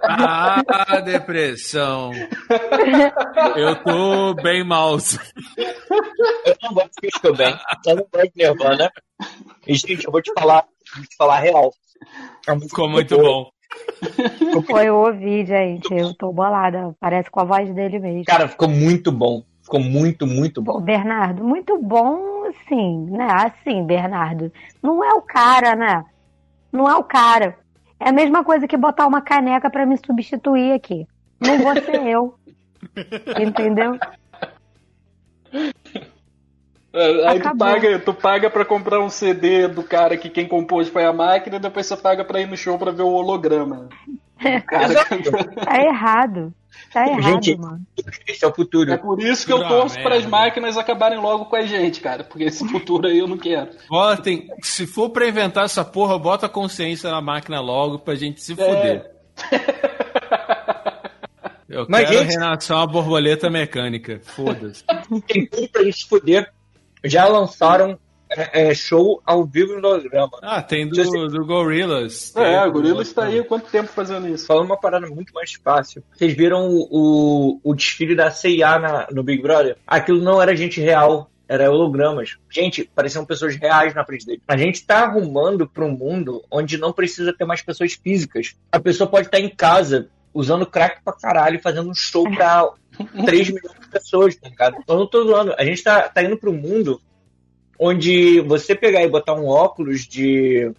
[0.03, 2.11] A depressão.
[3.55, 4.97] Eu tô bem mal.
[6.47, 8.91] Eu não gosto de Kurt Cobain, eu não gosto de Nirvana.
[9.67, 10.65] E, gente, eu vou te falar,
[10.97, 11.71] vou te falar real.
[12.47, 13.29] A música Ficou muito boa.
[13.29, 13.51] bom.
[14.67, 15.93] Foi eu ouvi, gente.
[15.95, 16.95] Eu tô bolada.
[17.01, 18.25] Parece com a voz dele mesmo.
[18.25, 19.43] Cara, ficou muito bom.
[19.63, 20.81] Ficou muito, muito Pô, bom.
[20.81, 23.29] Bernardo, muito bom, assim, né?
[23.31, 24.51] Assim, Bernardo.
[24.83, 26.05] Não é o cara, né?
[26.73, 27.59] Não é o cara.
[28.01, 31.07] É a mesma coisa que botar uma caneca pra me substituir aqui.
[31.39, 32.35] Não vou ser eu.
[33.39, 33.99] Entendeu?
[37.01, 40.89] É, Aí tu paga, tu paga pra comprar um CD do cara que quem compôs
[40.89, 43.89] foi a máquina, e depois você paga pra ir no show pra ver o holograma.
[44.41, 45.05] O cara
[45.65, 46.53] Tá errado.
[46.93, 47.81] Tá errado, Gente, mano.
[48.27, 48.91] Esse é o futuro.
[48.93, 50.29] É por isso que eu torço para as merda.
[50.37, 52.23] máquinas acabarem logo com a gente, cara.
[52.25, 53.71] Porque esse futuro aí eu não quero.
[53.91, 58.41] Botem, se for pra inventar essa porra, bota a consciência na máquina logo pra gente
[58.41, 58.57] se É.
[58.57, 59.11] fuder.
[61.69, 64.21] Eu Mas, quero gente- renascer uma borboleta mecânica.
[64.25, 64.83] Foda-se.
[65.27, 66.51] Tem tudo pra gente se fuder.
[67.05, 67.99] Já lançaram
[68.31, 70.31] é, é, show ao vivo no holograma.
[70.43, 72.33] Ah, tem do, Just- do Gorillaz.
[72.37, 74.47] É, o do- Gorila está aí há quanto tempo fazendo isso?
[74.47, 76.03] Falando uma parada muito mais fácil.
[76.15, 79.77] Vocês viram o, o, o desfile da CIA na- no Big Brother?
[79.87, 81.31] Aquilo não era gente real.
[81.51, 82.37] Era hologramas.
[82.51, 84.43] Gente, pareciam pessoas reais na frente dele.
[84.47, 88.55] A gente tá arrumando para um mundo onde não precisa ter mais pessoas físicas.
[88.71, 92.69] A pessoa pode estar em casa usando crack pra caralho, fazendo um show pra
[93.25, 94.77] 3 milhões de pessoas, tá ligado?
[94.87, 95.55] Eu não tô zoando.
[95.59, 97.01] A gente tá, tá indo para um mundo
[97.79, 100.73] onde você pegar e botar um óculos de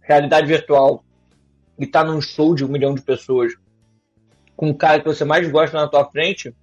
[0.00, 1.04] realidade virtual
[1.78, 3.54] e tá num show de um milhão de pessoas
[4.56, 6.54] com o cara que você mais gosta na tua frente,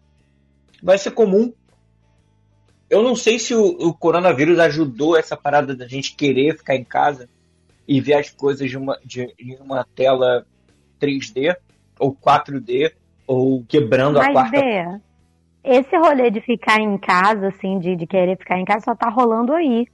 [0.82, 1.54] vai ser comum.
[2.90, 6.84] Eu não sei se o, o coronavírus ajudou essa parada da gente querer ficar em
[6.84, 7.30] casa
[7.88, 10.46] e ver as coisas de uma, de, em uma tela
[11.00, 11.56] 3D
[12.00, 12.94] ou 4D
[13.34, 14.60] ou quebrando a Mas, quarta.
[14.60, 15.00] Dê,
[15.63, 19.10] esse rolê de ficar em casa, assim, de, de querer ficar em casa, só tá
[19.10, 19.86] rolando aí.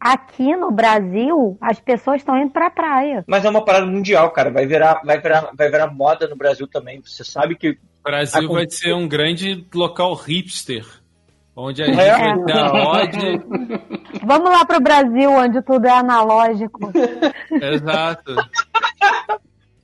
[0.00, 3.22] Aqui no Brasil, as pessoas estão indo pra praia.
[3.28, 4.50] Mas é uma parada mundial, cara.
[4.50, 7.00] Vai virar, vai virar, vai virar moda no Brasil também.
[7.04, 10.86] Você sabe que O Brasil Acon- vai ser um grande local hipster.
[11.54, 12.16] Onde a gente É.
[12.16, 13.42] vai ter a ode.
[14.24, 16.90] Vamos lá pro Brasil, onde tudo é analógico.
[17.52, 18.34] Exato.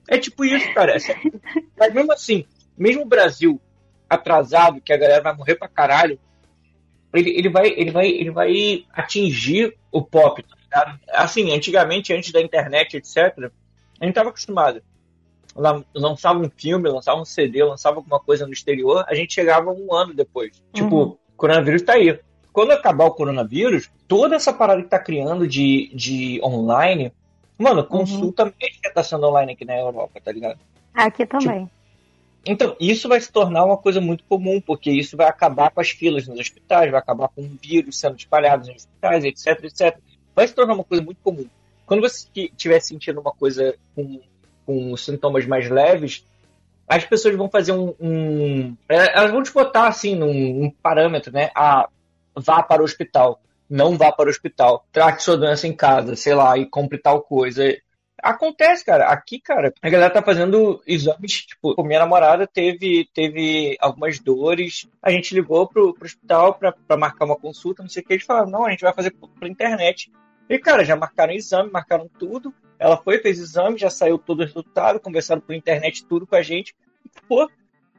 [0.08, 0.92] É tipo isso, cara.
[0.96, 0.98] É.
[1.78, 2.44] Mas mesmo assim,
[2.76, 3.60] mesmo o Brasil
[4.08, 6.18] atrasado, que a galera vai morrer pra caralho,
[7.12, 11.00] ele, ele, vai, ele, vai, ele vai atingir o pop, tá ligado?
[11.10, 13.50] Assim, antigamente, antes da internet, etc.,
[14.00, 14.82] a gente tava acostumado.
[15.54, 19.70] Lan- Lançava um filme, lançava um CD, lançava alguma coisa no exterior, a gente chegava
[19.72, 20.62] um ano depois.
[20.74, 21.02] Tipo, Uhum.
[21.08, 22.18] o coronavírus tá aí.
[22.52, 27.12] Quando acabar o coronavírus, toda essa parada que tá criando de, de online,
[27.58, 30.58] mano, consulta médica tá sendo online aqui na Europa, tá ligado?
[30.92, 31.70] Aqui também.
[32.46, 35.90] Então, isso vai se tornar uma coisa muito comum, porque isso vai acabar com as
[35.90, 39.98] filas nos hospitais, vai acar com o vírus sendo espalhado nos hospitais, etc, etc.
[40.34, 41.46] Vai se tornar uma coisa muito comum.
[41.84, 44.20] quando você estiver sentindo uma coisa com,
[44.64, 46.24] com sintomas mais leves,
[46.88, 51.32] as pessoas vão fazer um, um, é, Elas vão te botar assim num, num parâmetro,
[51.32, 51.50] né?
[51.52, 51.88] Ah,
[52.34, 53.40] vá para o hospital.
[53.68, 54.86] Não vá para o hospital.
[54.92, 57.76] Trate sua doença em casa, sei lá, e compre tal coisa.
[58.22, 59.06] Acontece, cara.
[59.08, 61.46] Aqui, cara, a galera tá fazendo exames.
[61.46, 64.88] Tipo, minha namorada teve, teve algumas dores.
[65.02, 68.14] A gente ligou pro, pro hospital pra, pra marcar uma consulta, não sei o que.
[68.14, 70.10] Eles falaram, não, a gente vai fazer pela internet.
[70.48, 72.54] E, cara, já marcaram exame, marcaram tudo.
[72.78, 76.42] Ela foi, fez exame, já saiu todo o resultado, conversaram por internet tudo com a
[76.42, 76.74] gente.
[77.28, 77.50] Pô,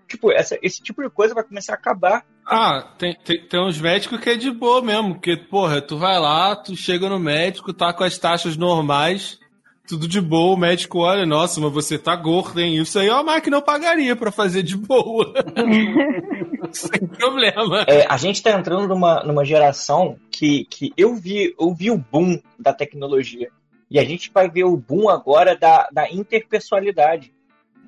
[0.08, 2.24] tipo, essa, esse tipo de coisa vai começar a acabar.
[2.46, 6.18] Ah, tem, tem, tem uns médicos que é de boa mesmo, porque, porra, tu vai
[6.18, 9.40] lá, tu chega no médico, tá com as taxas normais,
[9.88, 12.76] tudo de boa, o médico olha, nossa, mas você tá gordo, hein?
[12.82, 15.34] Isso aí é uma máquina eu pagaria pra fazer de boa.
[16.72, 17.86] Sem problema.
[17.88, 21.98] É, a gente tá entrando numa, numa geração que, que eu vi, eu vi o
[21.98, 23.50] boom da tecnologia.
[23.90, 27.34] E a gente vai ver o boom agora da, da interpessoalidade,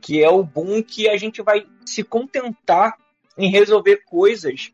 [0.01, 2.95] que é o boom que a gente vai se contentar
[3.37, 4.71] em resolver coisas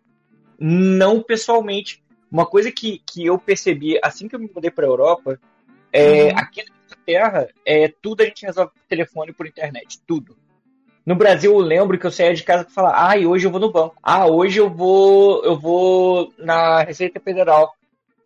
[0.59, 2.03] não pessoalmente.
[2.31, 5.39] Uma coisa que, que eu percebi assim que eu me mudei para a Europa,
[5.91, 6.38] é, uhum.
[6.38, 6.61] aqui
[7.08, 10.36] Inglaterra, é, tudo a gente resolve por telefone por internet, tudo.
[11.06, 13.60] No Brasil, eu lembro que eu saía de casa e falava, ah, hoje eu vou
[13.60, 13.96] no banco.
[14.02, 17.76] Ah, hoje eu vou, eu vou na Receita Federal.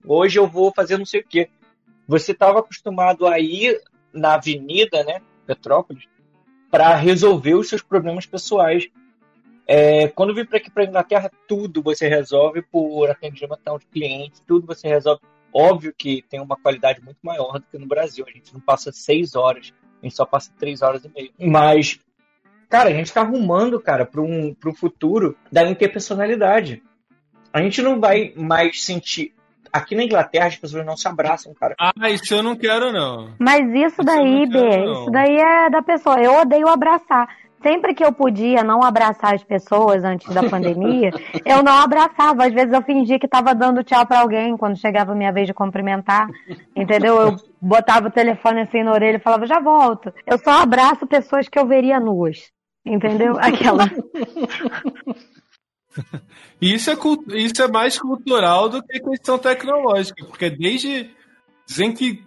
[0.05, 1.49] Hoje eu vou fazer não sei o quê.
[2.07, 3.81] Você estava acostumado a ir
[4.13, 6.05] na avenida, né, Petrópolis,
[6.71, 8.87] para resolver os seus problemas pessoais.
[9.67, 14.41] É, quando eu vim para aqui para Inglaterra, tudo você resolve por atendimento de cliente,
[14.47, 15.21] tudo você resolve.
[15.53, 18.25] Óbvio que tem uma qualidade muito maior do que no Brasil.
[18.27, 21.31] A gente não passa seis horas, a gente só passa três horas e meia.
[21.39, 21.99] Mas,
[22.69, 26.83] cara, a gente está arrumando, cara, para um, um futuro da interpersonalidade.
[27.51, 29.33] A gente não vai mais sentir
[29.71, 31.75] aqui na Inglaterra as pessoas não se abraçam, cara.
[31.79, 33.33] Ah, isso eu não quero, não.
[33.39, 34.59] Mas isso, isso daí, B,
[34.91, 36.19] isso daí é da pessoa.
[36.19, 37.27] Eu odeio abraçar.
[37.61, 41.11] Sempre que eu podia não abraçar as pessoas antes da pandemia,
[41.45, 42.45] eu não abraçava.
[42.45, 45.47] Às vezes eu fingia que estava dando tchau para alguém quando chegava a minha vez
[45.47, 46.27] de cumprimentar.
[46.75, 47.19] Entendeu?
[47.19, 50.13] Eu botava o telefone assim na orelha e falava, já volto.
[50.25, 52.49] Eu só abraço pessoas que eu veria nuas.
[52.85, 53.37] Entendeu?
[53.43, 53.85] Aquela.
[56.61, 56.95] isso, é,
[57.35, 61.11] isso é mais cultural do que questão tecnológica, porque desde.
[61.67, 62.23] Dizem que,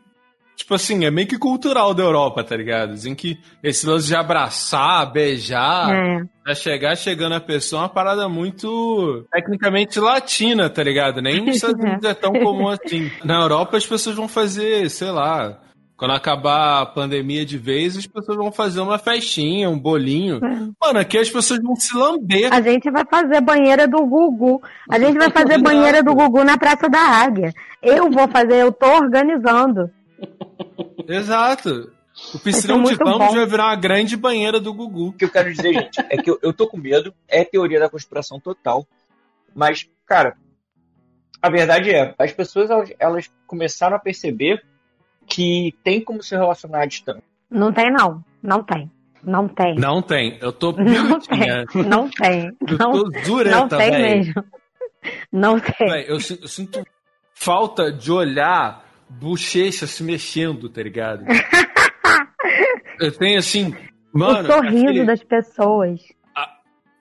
[0.63, 2.95] tipo assim, é meio que cultural da Europa, tá ligado?
[2.95, 6.23] Dizem que esse lance de abraçar, beijar, é.
[6.43, 11.21] pra chegar chegando a pessoa é uma parada muito tecnicamente latina, tá ligado?
[11.21, 13.11] Nem nos Estados Unidos é tão comum assim.
[13.25, 15.59] Na Europa as pessoas vão fazer, sei lá,
[15.97, 20.37] quando acabar a pandemia de vez, as pessoas vão fazer uma festinha, um bolinho.
[20.45, 20.87] É.
[20.87, 22.53] Mano, aqui as pessoas vão se lamber.
[22.53, 24.63] A gente vai fazer banheira do Gugu.
[24.89, 27.53] A gente vai fazer banheira do Gugu na Praça da Águia.
[27.83, 29.91] Eu vou fazer, eu tô organizando.
[31.09, 31.93] Exato.
[32.35, 35.09] O piscinão de campos vai virar uma grande banheira do Gugu.
[35.09, 37.81] O que eu quero dizer, gente, é que eu, eu tô com medo, é teoria
[37.81, 38.87] da conspiração total.
[39.55, 40.37] Mas, cara,
[41.41, 44.63] a verdade é, as pessoas elas, elas começaram a perceber
[45.27, 47.23] que tem como se relacionar à distância.
[47.51, 48.23] Não tem, não.
[48.43, 48.91] Não tem.
[49.23, 49.75] Não tem.
[49.77, 50.39] Não tem.
[50.41, 51.87] Eu tô Não tem.
[51.87, 52.57] Não tem.
[52.79, 54.03] Não, eu tô dureta, não tem véio.
[54.03, 54.45] mesmo.
[55.33, 55.89] Não tem.
[55.89, 56.85] Véio, eu, eu, sinto
[57.35, 58.85] falta de olhar
[59.21, 61.25] bochecha se mexendo, tá ligado?
[63.01, 63.75] eu tenho assim.
[64.13, 65.07] Mano, o sorriso aquele...
[65.07, 66.01] das pessoas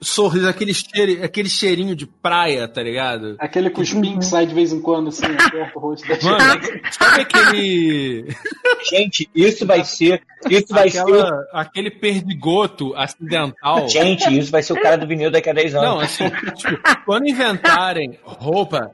[0.02, 3.36] sorriso, aquele, cheiro, aquele cheirinho de praia, tá ligado?
[3.40, 7.22] Aquele cuspinho que sai de vez em quando, assim, aperta o rosto da Mano, sabe
[7.22, 8.28] aquele.
[8.90, 10.24] Gente, isso vai ser.
[10.50, 11.48] Isso vai Aquela, ser.
[11.54, 13.88] Aquele perdigoto acidental.
[13.88, 15.88] Gente, isso vai ser o cara do vinil daqui a 10 anos.
[15.88, 18.92] Não, assim, tipo, quando inventarem roupa,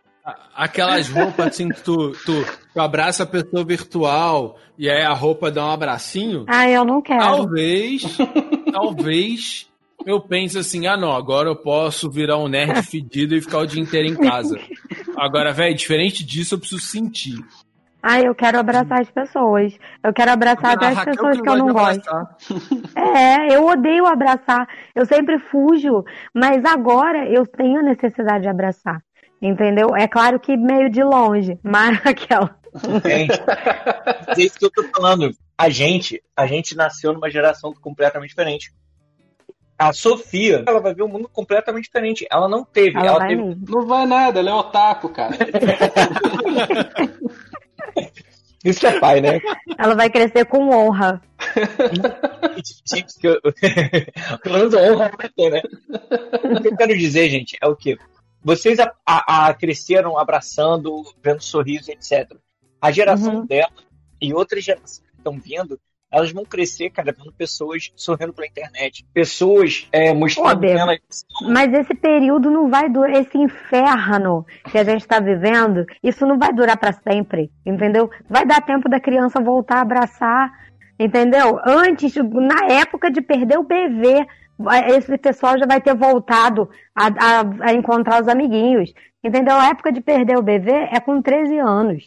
[0.55, 5.49] aquelas roupas assim que tu, tu, tu abraça a pessoa virtual e aí a roupa
[5.49, 6.45] dá um abracinho.
[6.47, 7.19] Ah, eu não quero.
[7.19, 8.17] Talvez,
[8.71, 9.67] talvez
[10.05, 13.65] eu penso assim, ah não, agora eu posso virar um nerd fedido e ficar o
[13.65, 14.59] dia inteiro em casa.
[15.17, 17.43] Agora, velho, diferente disso, eu preciso sentir.
[18.01, 19.77] Ah, eu quero abraçar as pessoas.
[20.03, 22.09] Eu quero abraçar até as pessoas que eu não gosto.
[22.95, 24.67] É, eu odeio abraçar.
[24.95, 29.01] Eu sempre fujo, mas agora eu tenho necessidade de abraçar.
[29.41, 29.95] Entendeu?
[29.95, 32.57] É claro que meio de longe, mas aquela.
[33.05, 33.39] Gente,
[34.27, 35.31] é isso que eu tô falando.
[35.57, 38.71] A gente, a gente nasceu numa geração completamente diferente
[39.77, 42.27] a Sofia, ela vai ver um mundo completamente diferente.
[42.31, 42.97] Ela não teve.
[42.97, 43.55] Ela, ela teve...
[43.69, 45.37] Não vai nada, ela é otaku, cara.
[48.65, 49.39] Isso é pai, né?
[49.77, 51.21] Ela vai crescer com honra.
[54.41, 55.61] pelo menos honra vai ter, né?
[56.43, 57.99] O que eu quero dizer, gente, é o quê?
[58.47, 62.31] Vocês a, a, a cresceram abraçando, vendo sorriso, etc.
[62.81, 63.45] A geração uhum.
[63.45, 63.73] dela
[64.21, 65.77] e outras gerações que estão vindo,
[66.09, 69.05] elas vão crescer, cara, vendo pessoas sorrindo pela internet.
[69.13, 70.99] Pessoas é, mostrando Pô, elas.
[71.41, 76.39] Mas esse período não vai durar, esse inferno que a gente está vivendo, isso não
[76.39, 78.09] vai durar para sempre, entendeu?
[78.29, 80.49] Vai dar tempo da criança voltar a abraçar,
[80.97, 81.59] entendeu?
[81.65, 84.25] Antes, na época de perder o bebê,
[84.89, 88.91] esse pessoal já vai ter voltado a, a, a encontrar os amiguinhos,
[89.23, 89.55] entendeu?
[89.55, 92.03] A época de perder o bebê é com 13 anos.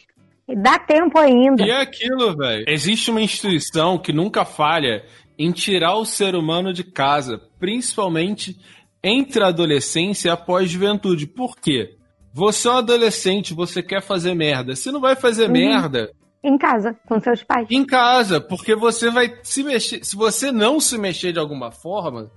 [0.57, 1.63] Dá tempo ainda.
[1.65, 2.65] E é aquilo, velho.
[2.67, 5.03] Existe uma instituição que nunca falha
[5.39, 8.55] em tirar o ser humano de casa, principalmente
[9.03, 11.25] entre a adolescência e a pós-juventude.
[11.25, 11.95] Por quê?
[12.33, 14.75] Você é um adolescente, você quer fazer merda.
[14.75, 15.51] Você não vai fazer Uhum.
[15.53, 16.11] merda
[16.43, 17.67] Em casa, com seus pais.
[17.69, 20.03] em casa, porque você vai se mexer.
[20.03, 22.29] Se você não se mexer de alguma forma,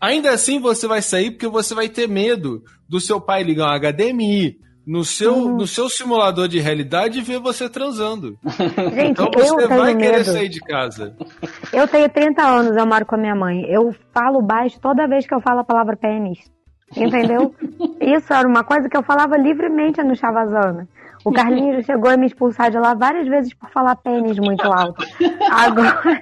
[0.00, 3.78] ainda assim você vai sair porque você vai ter medo do seu pai ligar um
[3.78, 5.56] HDMI no seu, Uhum.
[5.56, 8.36] no seu simulador de realidade e ver você transando.
[8.94, 10.24] Gente, Então eu você tenho vai querer medo.
[10.32, 11.14] sair de casa.
[11.72, 13.62] Eu tenho 30 anos, eu moro com a minha mãe.
[13.68, 16.38] Eu falo baixo toda vez que eu falo a palavra pênis.
[16.96, 17.54] Entendeu?
[18.00, 20.88] Isso era uma coisa que eu falava livremente no Chavazana.
[21.24, 25.04] O Carlinhos chegou a me expulsar de lá várias vezes por falar pênis muito alto.
[25.52, 26.20] Agora.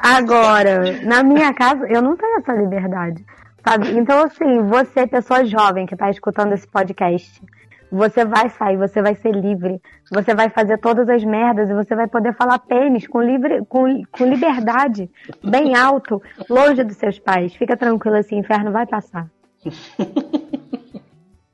[0.00, 3.24] Agora, na minha casa, eu não tenho essa liberdade.
[3.66, 3.90] Sabe?
[3.90, 7.42] Então, assim, você, pessoa jovem que está escutando esse podcast,
[7.90, 9.80] você vai sair, você vai ser livre,
[10.10, 14.02] você vai fazer todas as merdas e você vai poder falar pênis com, livre, com,
[14.10, 15.10] com liberdade,
[15.42, 17.54] bem alto, longe dos seus pais.
[17.54, 19.28] Fica tranquilo, esse inferno vai passar.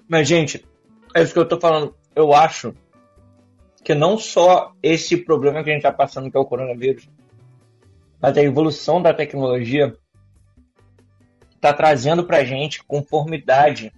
[0.08, 0.64] Mas, gente,
[1.14, 1.94] é isso que eu tô falando.
[2.14, 2.74] Eu acho
[3.82, 7.08] que não só esse problema que a gente tá passando, que é o coronavírus,
[8.24, 9.94] mas a evolução da tecnologia
[11.60, 13.92] tá trazendo pra gente conformidade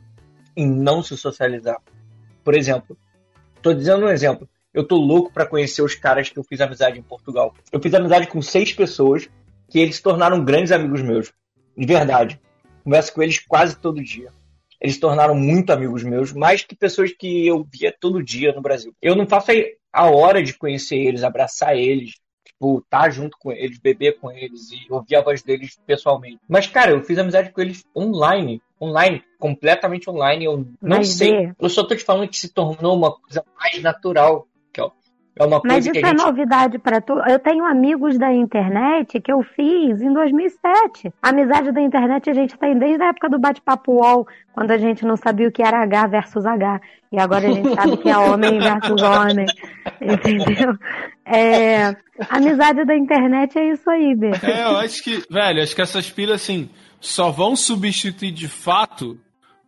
[0.57, 1.81] em não se socializar.
[2.43, 2.99] Por exemplo,
[3.63, 4.49] tô dizendo um exemplo.
[4.75, 7.55] Eu tô louco pra conhecer os caras que eu fiz amizade em Portugal.
[7.71, 9.29] Eu fiz amizade com seis pessoas
[9.71, 11.33] que eles se tornaram grandes amigos meus.
[11.79, 12.41] De verdade.
[12.83, 14.33] Converso com eles quase todo dia.
[14.81, 18.61] Eles se tornaram muito amigos meus, mais que pessoas que eu via todo dia no
[18.61, 18.93] Brasil.
[19.01, 19.53] Eu não faço
[19.93, 22.15] a hora de conhecer eles, abraçar eles,
[22.57, 26.41] tipo, estar junto com eles, beber com eles e ouvir a voz deles pessoalmente.
[26.49, 28.61] Mas, cara, eu fiz amizade com eles online.
[28.81, 30.45] Online, completamente online.
[30.45, 31.53] Eu não Mas sei.
[31.59, 34.47] Eu só tô te falando que se tornou uma coisa mais natural.
[35.39, 36.25] É é uma Mas coisa isso que a é gente.
[36.25, 37.13] novidade pra tu.
[37.29, 41.13] Eu tenho amigos da internet que eu fiz em 2007.
[41.23, 44.79] A amizade da internet a gente tem desde a época do bate-papo UOL, quando a
[44.79, 46.81] gente não sabia o que era H versus H.
[47.13, 49.47] E agora a gente sabe que é homem versus homem.
[50.01, 50.75] Entendeu?
[51.27, 54.31] É, a amizade da internet é isso aí, Bê.
[54.43, 59.19] É, eu acho que, velho, acho que essas pilhas, assim, só vão substituir de fato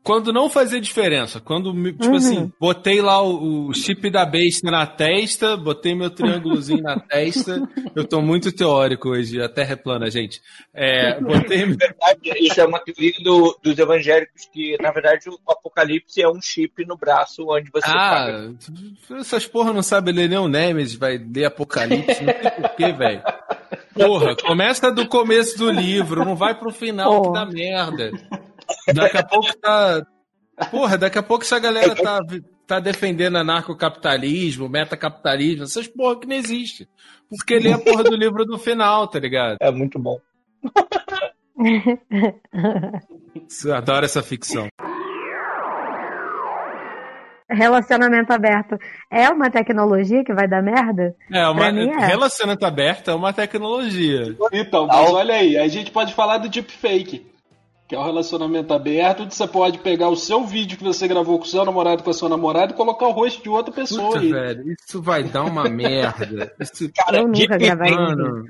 [0.09, 1.39] quando não fazer diferença.
[1.41, 2.15] Quando, tipo Uhum.
[2.17, 7.61] assim, botei lá o, o chip da besta na testa, botei meu triângulozinho na testa.
[7.95, 10.41] Eu tô muito teórico hoje, a terra é plana, gente.
[10.73, 11.77] É, botei meu
[12.41, 16.87] Isso é uma teoria do- dos evangélicos que, na verdade, o apocalipse é um chip
[16.87, 18.55] no braço onde você paga.
[19.11, 22.93] Ah, essas porra não sabe ler nem o Nemesis, vai ler Apocalipse, não sei porquê,
[22.93, 23.23] velho.
[23.95, 28.11] Porra, começa do começo do livro, não vai pro final que dá merda.
[28.95, 30.07] Daqui a pouco tá.
[30.71, 32.19] Porra, daqui a pouco essa galera tá,
[32.67, 36.89] tá defendendo anarcocapitalismo, metacapitalismo, essas porra que não existe.
[37.29, 39.59] Porque lê a porra do livro do final, tá ligado?
[39.61, 40.19] É muito bom.
[43.75, 44.69] Adoro essa ficção.
[47.51, 48.77] Relacionamento aberto
[49.11, 51.17] é uma tecnologia que vai dar merda?
[51.33, 52.07] É, uma, é.
[52.07, 54.37] relacionamento aberto é uma tecnologia.
[54.53, 57.27] Então, mas olha aí, a gente pode falar do deepfake,
[57.89, 61.39] que é o relacionamento aberto, onde você pode pegar o seu vídeo que você gravou
[61.39, 64.09] com o seu namorado, com a sua namorada, e colocar o rosto de outra pessoa
[64.09, 64.31] Puta, aí.
[64.31, 66.53] velho, isso vai dar uma merda.
[66.61, 67.95] Isso, Cara, Eu nunca deepfake- gravei.
[67.95, 68.45] mano,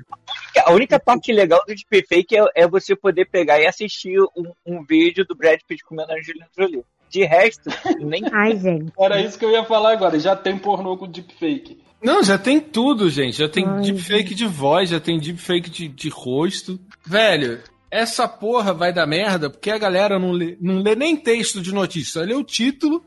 [0.65, 4.83] A única parte legal do deepfake é, é você poder pegar e assistir um, um
[4.83, 6.83] vídeo do Brad Pitt comendo a Angelina Jolie.
[7.09, 7.69] De resto,
[8.01, 8.91] nem Ai, gente.
[8.99, 11.79] Era isso que eu ia falar agora, já tem pornô com deepfake.
[12.03, 13.37] Não, já tem tudo, gente.
[13.37, 16.79] Já tem Ai, deepfake de voz, já tem deepfake de, de rosto.
[17.05, 17.61] Velho,
[17.91, 21.73] essa porra vai dar merda porque a galera não lê, não lê nem texto de
[21.73, 23.03] notícia, lê o título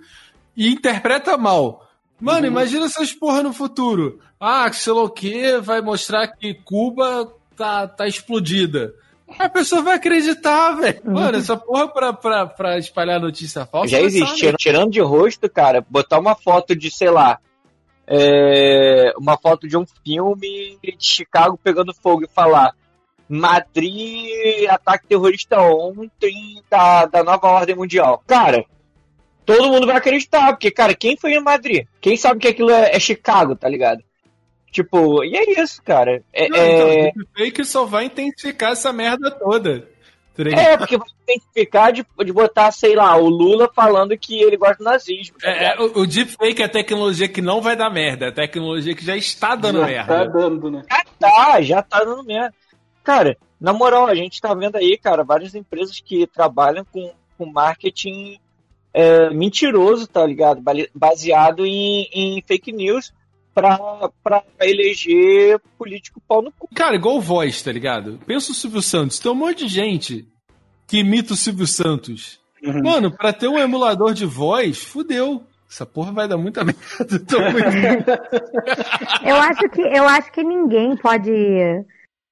[0.56, 1.88] e interpreta mal.
[2.20, 2.46] Mano, Uhum.
[2.52, 4.20] imagina essas porra no futuro.
[4.38, 8.92] Ah, que sei lá o que, vai mostrar que Cuba tá, tá explodida.
[9.38, 11.00] A pessoa vai acreditar, velho.
[11.04, 13.88] Mano, essa porra pra, pra, pra espalhar notícia falsa.
[13.88, 14.26] já existe.
[14.26, 14.36] saber.
[14.38, 17.38] Tirando- Tirando de rosto, cara, botar uma foto de, sei lá,
[18.06, 22.74] é, uma foto de um filme de Chicago pegando fogo e falar
[23.34, 28.22] Madrid, ataque terrorista ontem da, da nova ordem mundial.
[28.26, 28.62] Cara,
[29.46, 31.86] todo mundo vai acreditar, porque, cara, quem foi em Madrid?
[31.98, 34.02] Quem sabe que aquilo é, é Chicago, tá ligado?
[34.70, 36.22] Tipo, e é isso, cara.
[36.30, 37.08] É, Não, é...
[37.08, 39.88] então, deepfake só vai intensificar essa merda toda.
[40.36, 40.42] Tá?
[40.50, 44.42] É, porque você tem que ficar de, de botar, sei lá, o Lula falando que
[44.42, 45.36] ele gosta do nazismo.
[45.38, 48.28] tá É, é, o, o deepfake é a tecnologia que não vai dar merda, é
[48.28, 50.14] a tecnologia que já está dando Já merda.
[50.14, 50.82] Tá dando, né?
[50.90, 52.54] Já tá, já tá dando merda.
[53.02, 57.46] Cara, na moral, a gente tá vendo aí, cara, várias empresas que trabalham com, com
[57.46, 58.38] marketing
[58.94, 60.62] é, mentiroso, tá ligado?
[60.94, 63.12] Baseado em, em fake news
[63.54, 63.78] pra,
[64.22, 66.68] pra eleger político pau no cu.
[66.74, 68.18] Cara, igual voz, tá ligado?
[68.26, 69.18] Pensa o Silvio Santos.
[69.18, 70.26] Tem um monte de gente
[70.86, 72.40] que imita o Silvio Santos.
[72.62, 72.82] Uhum.
[72.82, 75.42] Mano, pra ter um emulador de voz, fudeu.
[75.70, 77.18] Essa porra vai dar muita merda.
[77.26, 81.30] Tô muito- Eu acho que eu acho que ninguém pode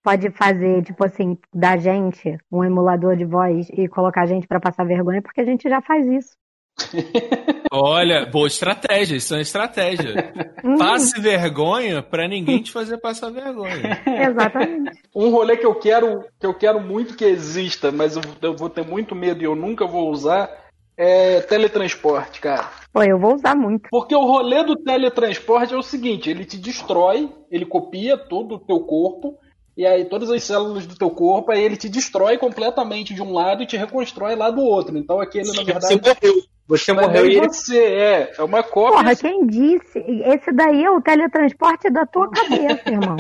[0.03, 4.61] pode fazer tipo assim da gente um emulador de voz e colocar a gente pra
[4.61, 6.41] passar vergonha porque a gente já faz isso.
[7.73, 10.33] Olha, boa estratégia, isso é uma estratégia.
[10.65, 14.03] Uhum, Passe vergonha pra ninguém te fazer passar vergonha.
[14.07, 14.99] exatamente.
[15.15, 18.69] Um rolê que eu quero, que eu quero muito que exista, mas eu, eu vou
[18.69, 20.51] ter muito medo e eu nunca vou usar,
[20.97, 22.69] é teletransporte, cara.
[22.93, 23.89] Pô, eu vou usar muito.
[23.91, 28.59] Porque o rolê do teletransporte é o seguinte, ele te destrói, ele copia todo o
[28.59, 29.39] teu corpo,
[29.81, 33.33] e aí todas as células do teu corpo, aí ele te destrói completamente de um
[33.33, 34.99] lado e te reconstrói lá do outro.
[34.99, 36.43] Então aquele, na Você verdade, morreu.
[36.69, 38.33] Você não é morreu e ele você, é.
[38.37, 38.99] É uma cópia.
[38.99, 39.99] Porra, quem disse?
[40.27, 43.17] Esse daí é o teletransporte da tua cabeça, irmão.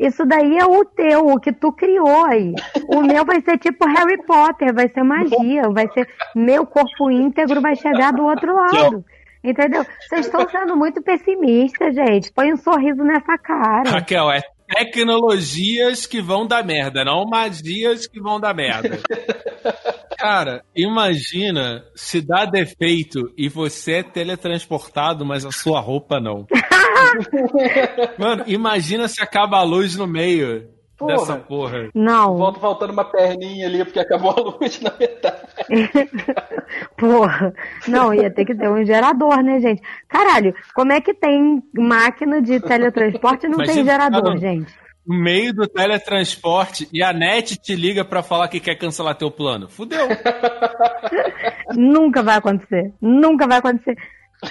[0.00, 2.54] Isso daí é o teu, o que tu criou aí.
[2.88, 7.60] O meu vai ser tipo Harry Potter, vai ser magia, vai ser meu corpo íntegro
[7.60, 9.04] vai chegar do outro lado.
[9.44, 9.84] Entendeu?
[10.08, 12.32] Vocês estão sendo muito pessimistas, gente.
[12.32, 13.90] Põe um sorriso nessa cara.
[13.90, 14.40] Raquel, é
[14.74, 19.00] tecnologias que vão dar merda, não magias que vão dar merda.
[20.18, 26.46] Cara, imagina se dá defeito e você é teletransportado, mas a sua roupa não.
[28.16, 30.68] Mano, imagina se acaba a luz no meio
[31.02, 31.16] Porra.
[31.18, 31.88] dessa porra.
[31.94, 35.42] Não, Volta faltando uma perninha ali porque acabou a luz na metade.
[36.96, 37.52] porra.
[37.88, 39.82] Não, ia ter que ter um gerador, né, gente?
[40.08, 44.74] Caralho, como é que tem máquina de teletransporte e não tem Imagina, gerador, cara, gente?
[45.06, 49.30] No meio do teletransporte e a net te liga pra falar que quer cancelar teu
[49.32, 49.68] plano.
[49.68, 50.06] Fudeu.
[51.74, 52.92] Nunca vai acontecer.
[53.00, 53.96] Nunca vai acontecer.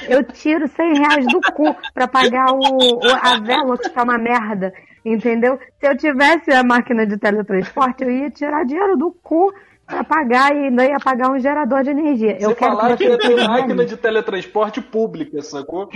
[0.07, 4.17] Eu tiro 100 reais do cu pra pagar o, o- a vela que tá uma
[4.17, 4.73] merda.
[5.03, 5.59] Entendeu?
[5.79, 9.51] Se eu tivesse a máquina de teletransporte, eu ia tirar dinheiro do cu
[9.85, 12.37] pra pagar e ainda ia pagar um gerador de energia.
[12.39, 15.89] Eu Você quero falar que ia ter máquina de teletransporte pública, sacou?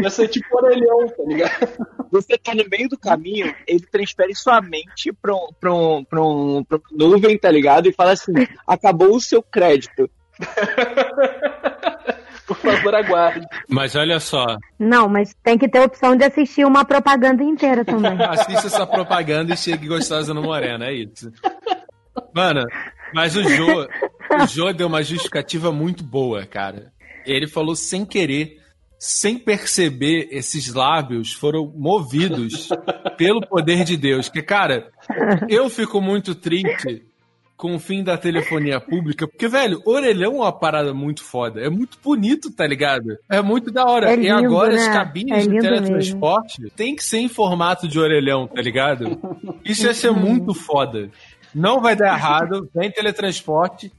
[0.00, 1.68] Ia ser tipo orelhão, tá ligado?
[2.10, 6.22] você tá no meio do caminho, ele transfere sua mente pra, um, pra, um, pra,
[6.22, 7.88] um, pra uma nuvem, tá ligado?
[7.88, 8.32] E fala assim:
[8.66, 10.08] acabou o seu crédito.
[12.54, 13.46] Por favor, aguarde.
[13.68, 17.84] Mas olha só, Não, mas tem que ter a opção de assistir uma propaganda inteira
[17.84, 18.16] também.
[18.22, 21.30] assista essa propaganda e chegue gostosa no Morena, é isso.
[22.34, 22.64] Mano,
[23.14, 23.88] mas o Jô,
[24.42, 26.92] o Jô deu uma justificativa muito boa, cara.
[27.24, 28.58] Ele falou sem querer,
[28.98, 32.68] sem perceber, esses lábios foram movidos
[33.16, 34.28] pelo poder de Deus.
[34.28, 34.90] Que, cara,
[35.48, 37.02] eu fico muito triste
[37.56, 41.60] com o fim da telefonia pública, porque, velho, orelhão é uma parada muito foda.
[41.60, 43.16] É muito bonito, tá ligado?
[43.30, 44.10] É muito da hora.
[44.10, 44.92] É e lindo, agora as né?
[44.92, 49.18] cabines É de teletransporte tem que ser em formato de orelhão, tá ligado?
[49.64, 51.08] Isso ia ser muito foda.
[51.54, 53.92] Não vai dar errado, vem teletransporte.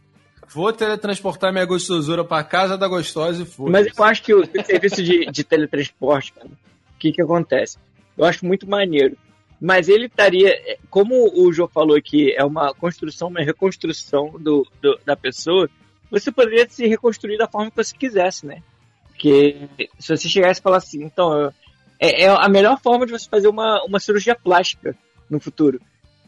[0.54, 3.72] Vou teletransportar minha gostosura pra casa da gostosa e foda.
[3.72, 7.78] Mas eu acho que o serviço de, de teletransporte, cara, o que que acontece?
[8.18, 9.18] Eu acho muito maneiro.
[9.66, 14.68] Mas ele estaria, é, como o João falou que é uma construção, uma reconstrução do,
[14.82, 15.70] do- da pessoa,
[16.12, 18.62] você poderia se reconstruir da forma que você quisesse, né?
[19.08, 21.50] Porque se você chegasse e falasse assim, então,
[21.98, 24.98] é, é a melhor forma de você fazer uma, uma cirurgia plástica
[25.30, 25.80] no futuro.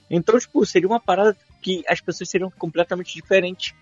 [0.10, 3.74] Então, tipo, seria uma parada que as pessoas seriam completamente diferentes.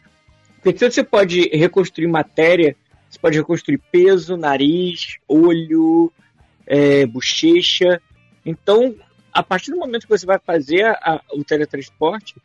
[0.64, 2.76] Porque se você pode reconstruir matéria,
[3.08, 6.12] você pode reconstruir peso, nariz, olho,
[6.66, 8.02] é, bochecha.
[8.44, 8.96] Então,
[9.34, 12.36] a partir do momento que você vai fazer a- o teletransporte,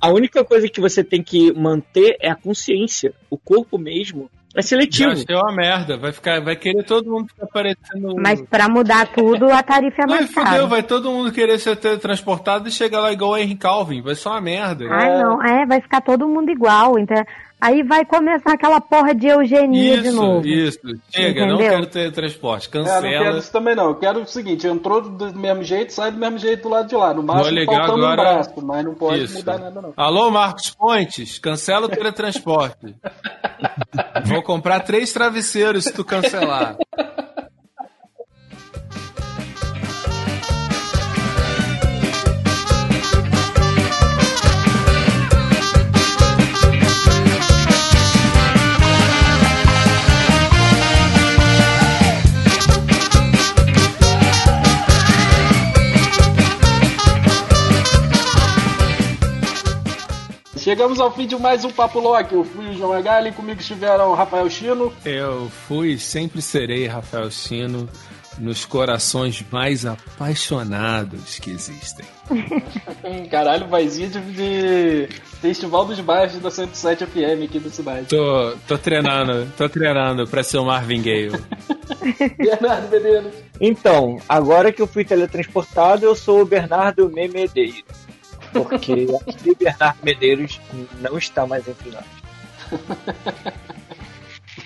[0.00, 3.12] a única coisa que você tem que manter é a consciência.
[3.28, 5.10] O corpo mesmo é seletivo.
[5.12, 5.96] achei uma merda.
[5.96, 8.16] Vai, ficar, vai querer todo mundo ficar parecendo.
[8.16, 10.66] Mas pra mudar tudo, a tarifa é Ai, mais fudeu, cara.
[10.66, 14.00] vai todo mundo querer ser teletransportado e chegar lá igual o Henry Calvin.
[14.02, 14.86] Vai ser uma merda.
[14.90, 16.98] Ai, não, é, vai ficar todo mundo igual.
[16.98, 17.22] Então,
[17.60, 20.46] aí vai começar aquela porra de eugenia de isso, novo.
[20.46, 20.78] isso.
[21.10, 21.70] Chega, não Entendeu?
[21.72, 22.68] quero teletransporte.
[22.72, 23.38] É, não quero Cancela.
[23.38, 23.84] isso também não.
[23.88, 26.96] Eu quero o seguinte, entrou do mesmo jeito, sai do mesmo jeito do lado de
[26.96, 27.12] lá.
[27.12, 29.36] No máximo ligar faltando agora- um braço, mas não pode Isso.
[29.38, 29.92] mudar nada não.
[29.96, 32.94] Alô, Marcos Pontes, cancela o teletransporte.
[34.26, 36.76] Vou comprar três travesseiros se tu cancelar.
[60.70, 62.32] Chegamos ao fim de mais um Papo Loki.
[62.32, 64.92] Eu fui o João Magali, comigo estiveram o Rafael Chino.
[65.04, 67.88] Eu fui, sempre serei Rafael Chino,
[68.38, 72.06] nos corações mais apaixonados que existem.
[73.32, 75.08] Caralho, mais de, de
[75.40, 78.06] Festival dos Bairros da 107 FM aqui da cidade.
[78.06, 81.32] Tô, tô treinando, tô treinando pra ser o Marvin Gaye.
[82.38, 83.34] Bernardo Medeiros.
[83.60, 87.82] Então, agora que eu fui teletransportado, eu sou o Bernardo Memedeiro.
[88.52, 89.06] Porque
[89.46, 90.60] o Bernardo Medeiros
[91.00, 92.04] não está mais entre nós.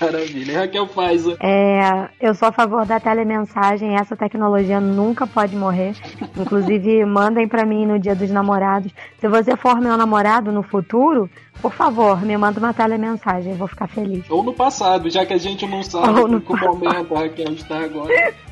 [0.01, 0.61] Maravilha.
[0.61, 1.37] Raquel Faiza.
[1.41, 3.97] É, eu sou a favor da telemensagem.
[3.97, 5.95] Essa tecnologia nunca pode morrer.
[6.37, 8.93] Inclusive, mandem pra mim no dia dos namorados.
[9.19, 11.31] Se você for meu namorado no futuro,
[11.61, 13.53] por favor, me manda uma telemensagem.
[13.53, 14.29] Eu vou ficar feliz.
[14.29, 17.21] Ou no passado, já que a gente não sabe Ou no em que momento a
[17.21, 18.13] Raquel está agora.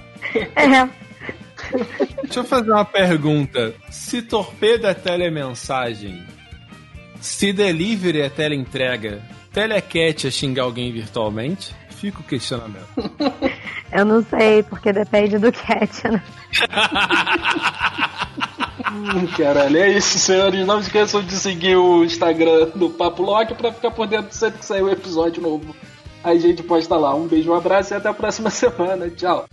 [0.55, 0.89] É,
[2.23, 3.75] Deixa eu fazer uma pergunta.
[3.91, 6.23] Se torpedo é telemensagem,
[7.21, 11.75] se delivery é teleentrega, telecat é xingar alguém virtualmente?
[11.91, 12.89] Fica o questionamento.
[13.93, 16.23] eu não sei, porque depende do cat, né?
[18.93, 20.67] Hum, Caralho, é isso, senhores.
[20.67, 24.65] Não esqueçam de seguir o Instagram do Papo Loki pra ficar por dentro sempre que
[24.65, 25.75] sair um episódio novo.
[26.25, 27.15] A gente posta lá.
[27.15, 29.09] Um beijo, um abraço e até a próxima semana.
[29.11, 29.47] Tchau.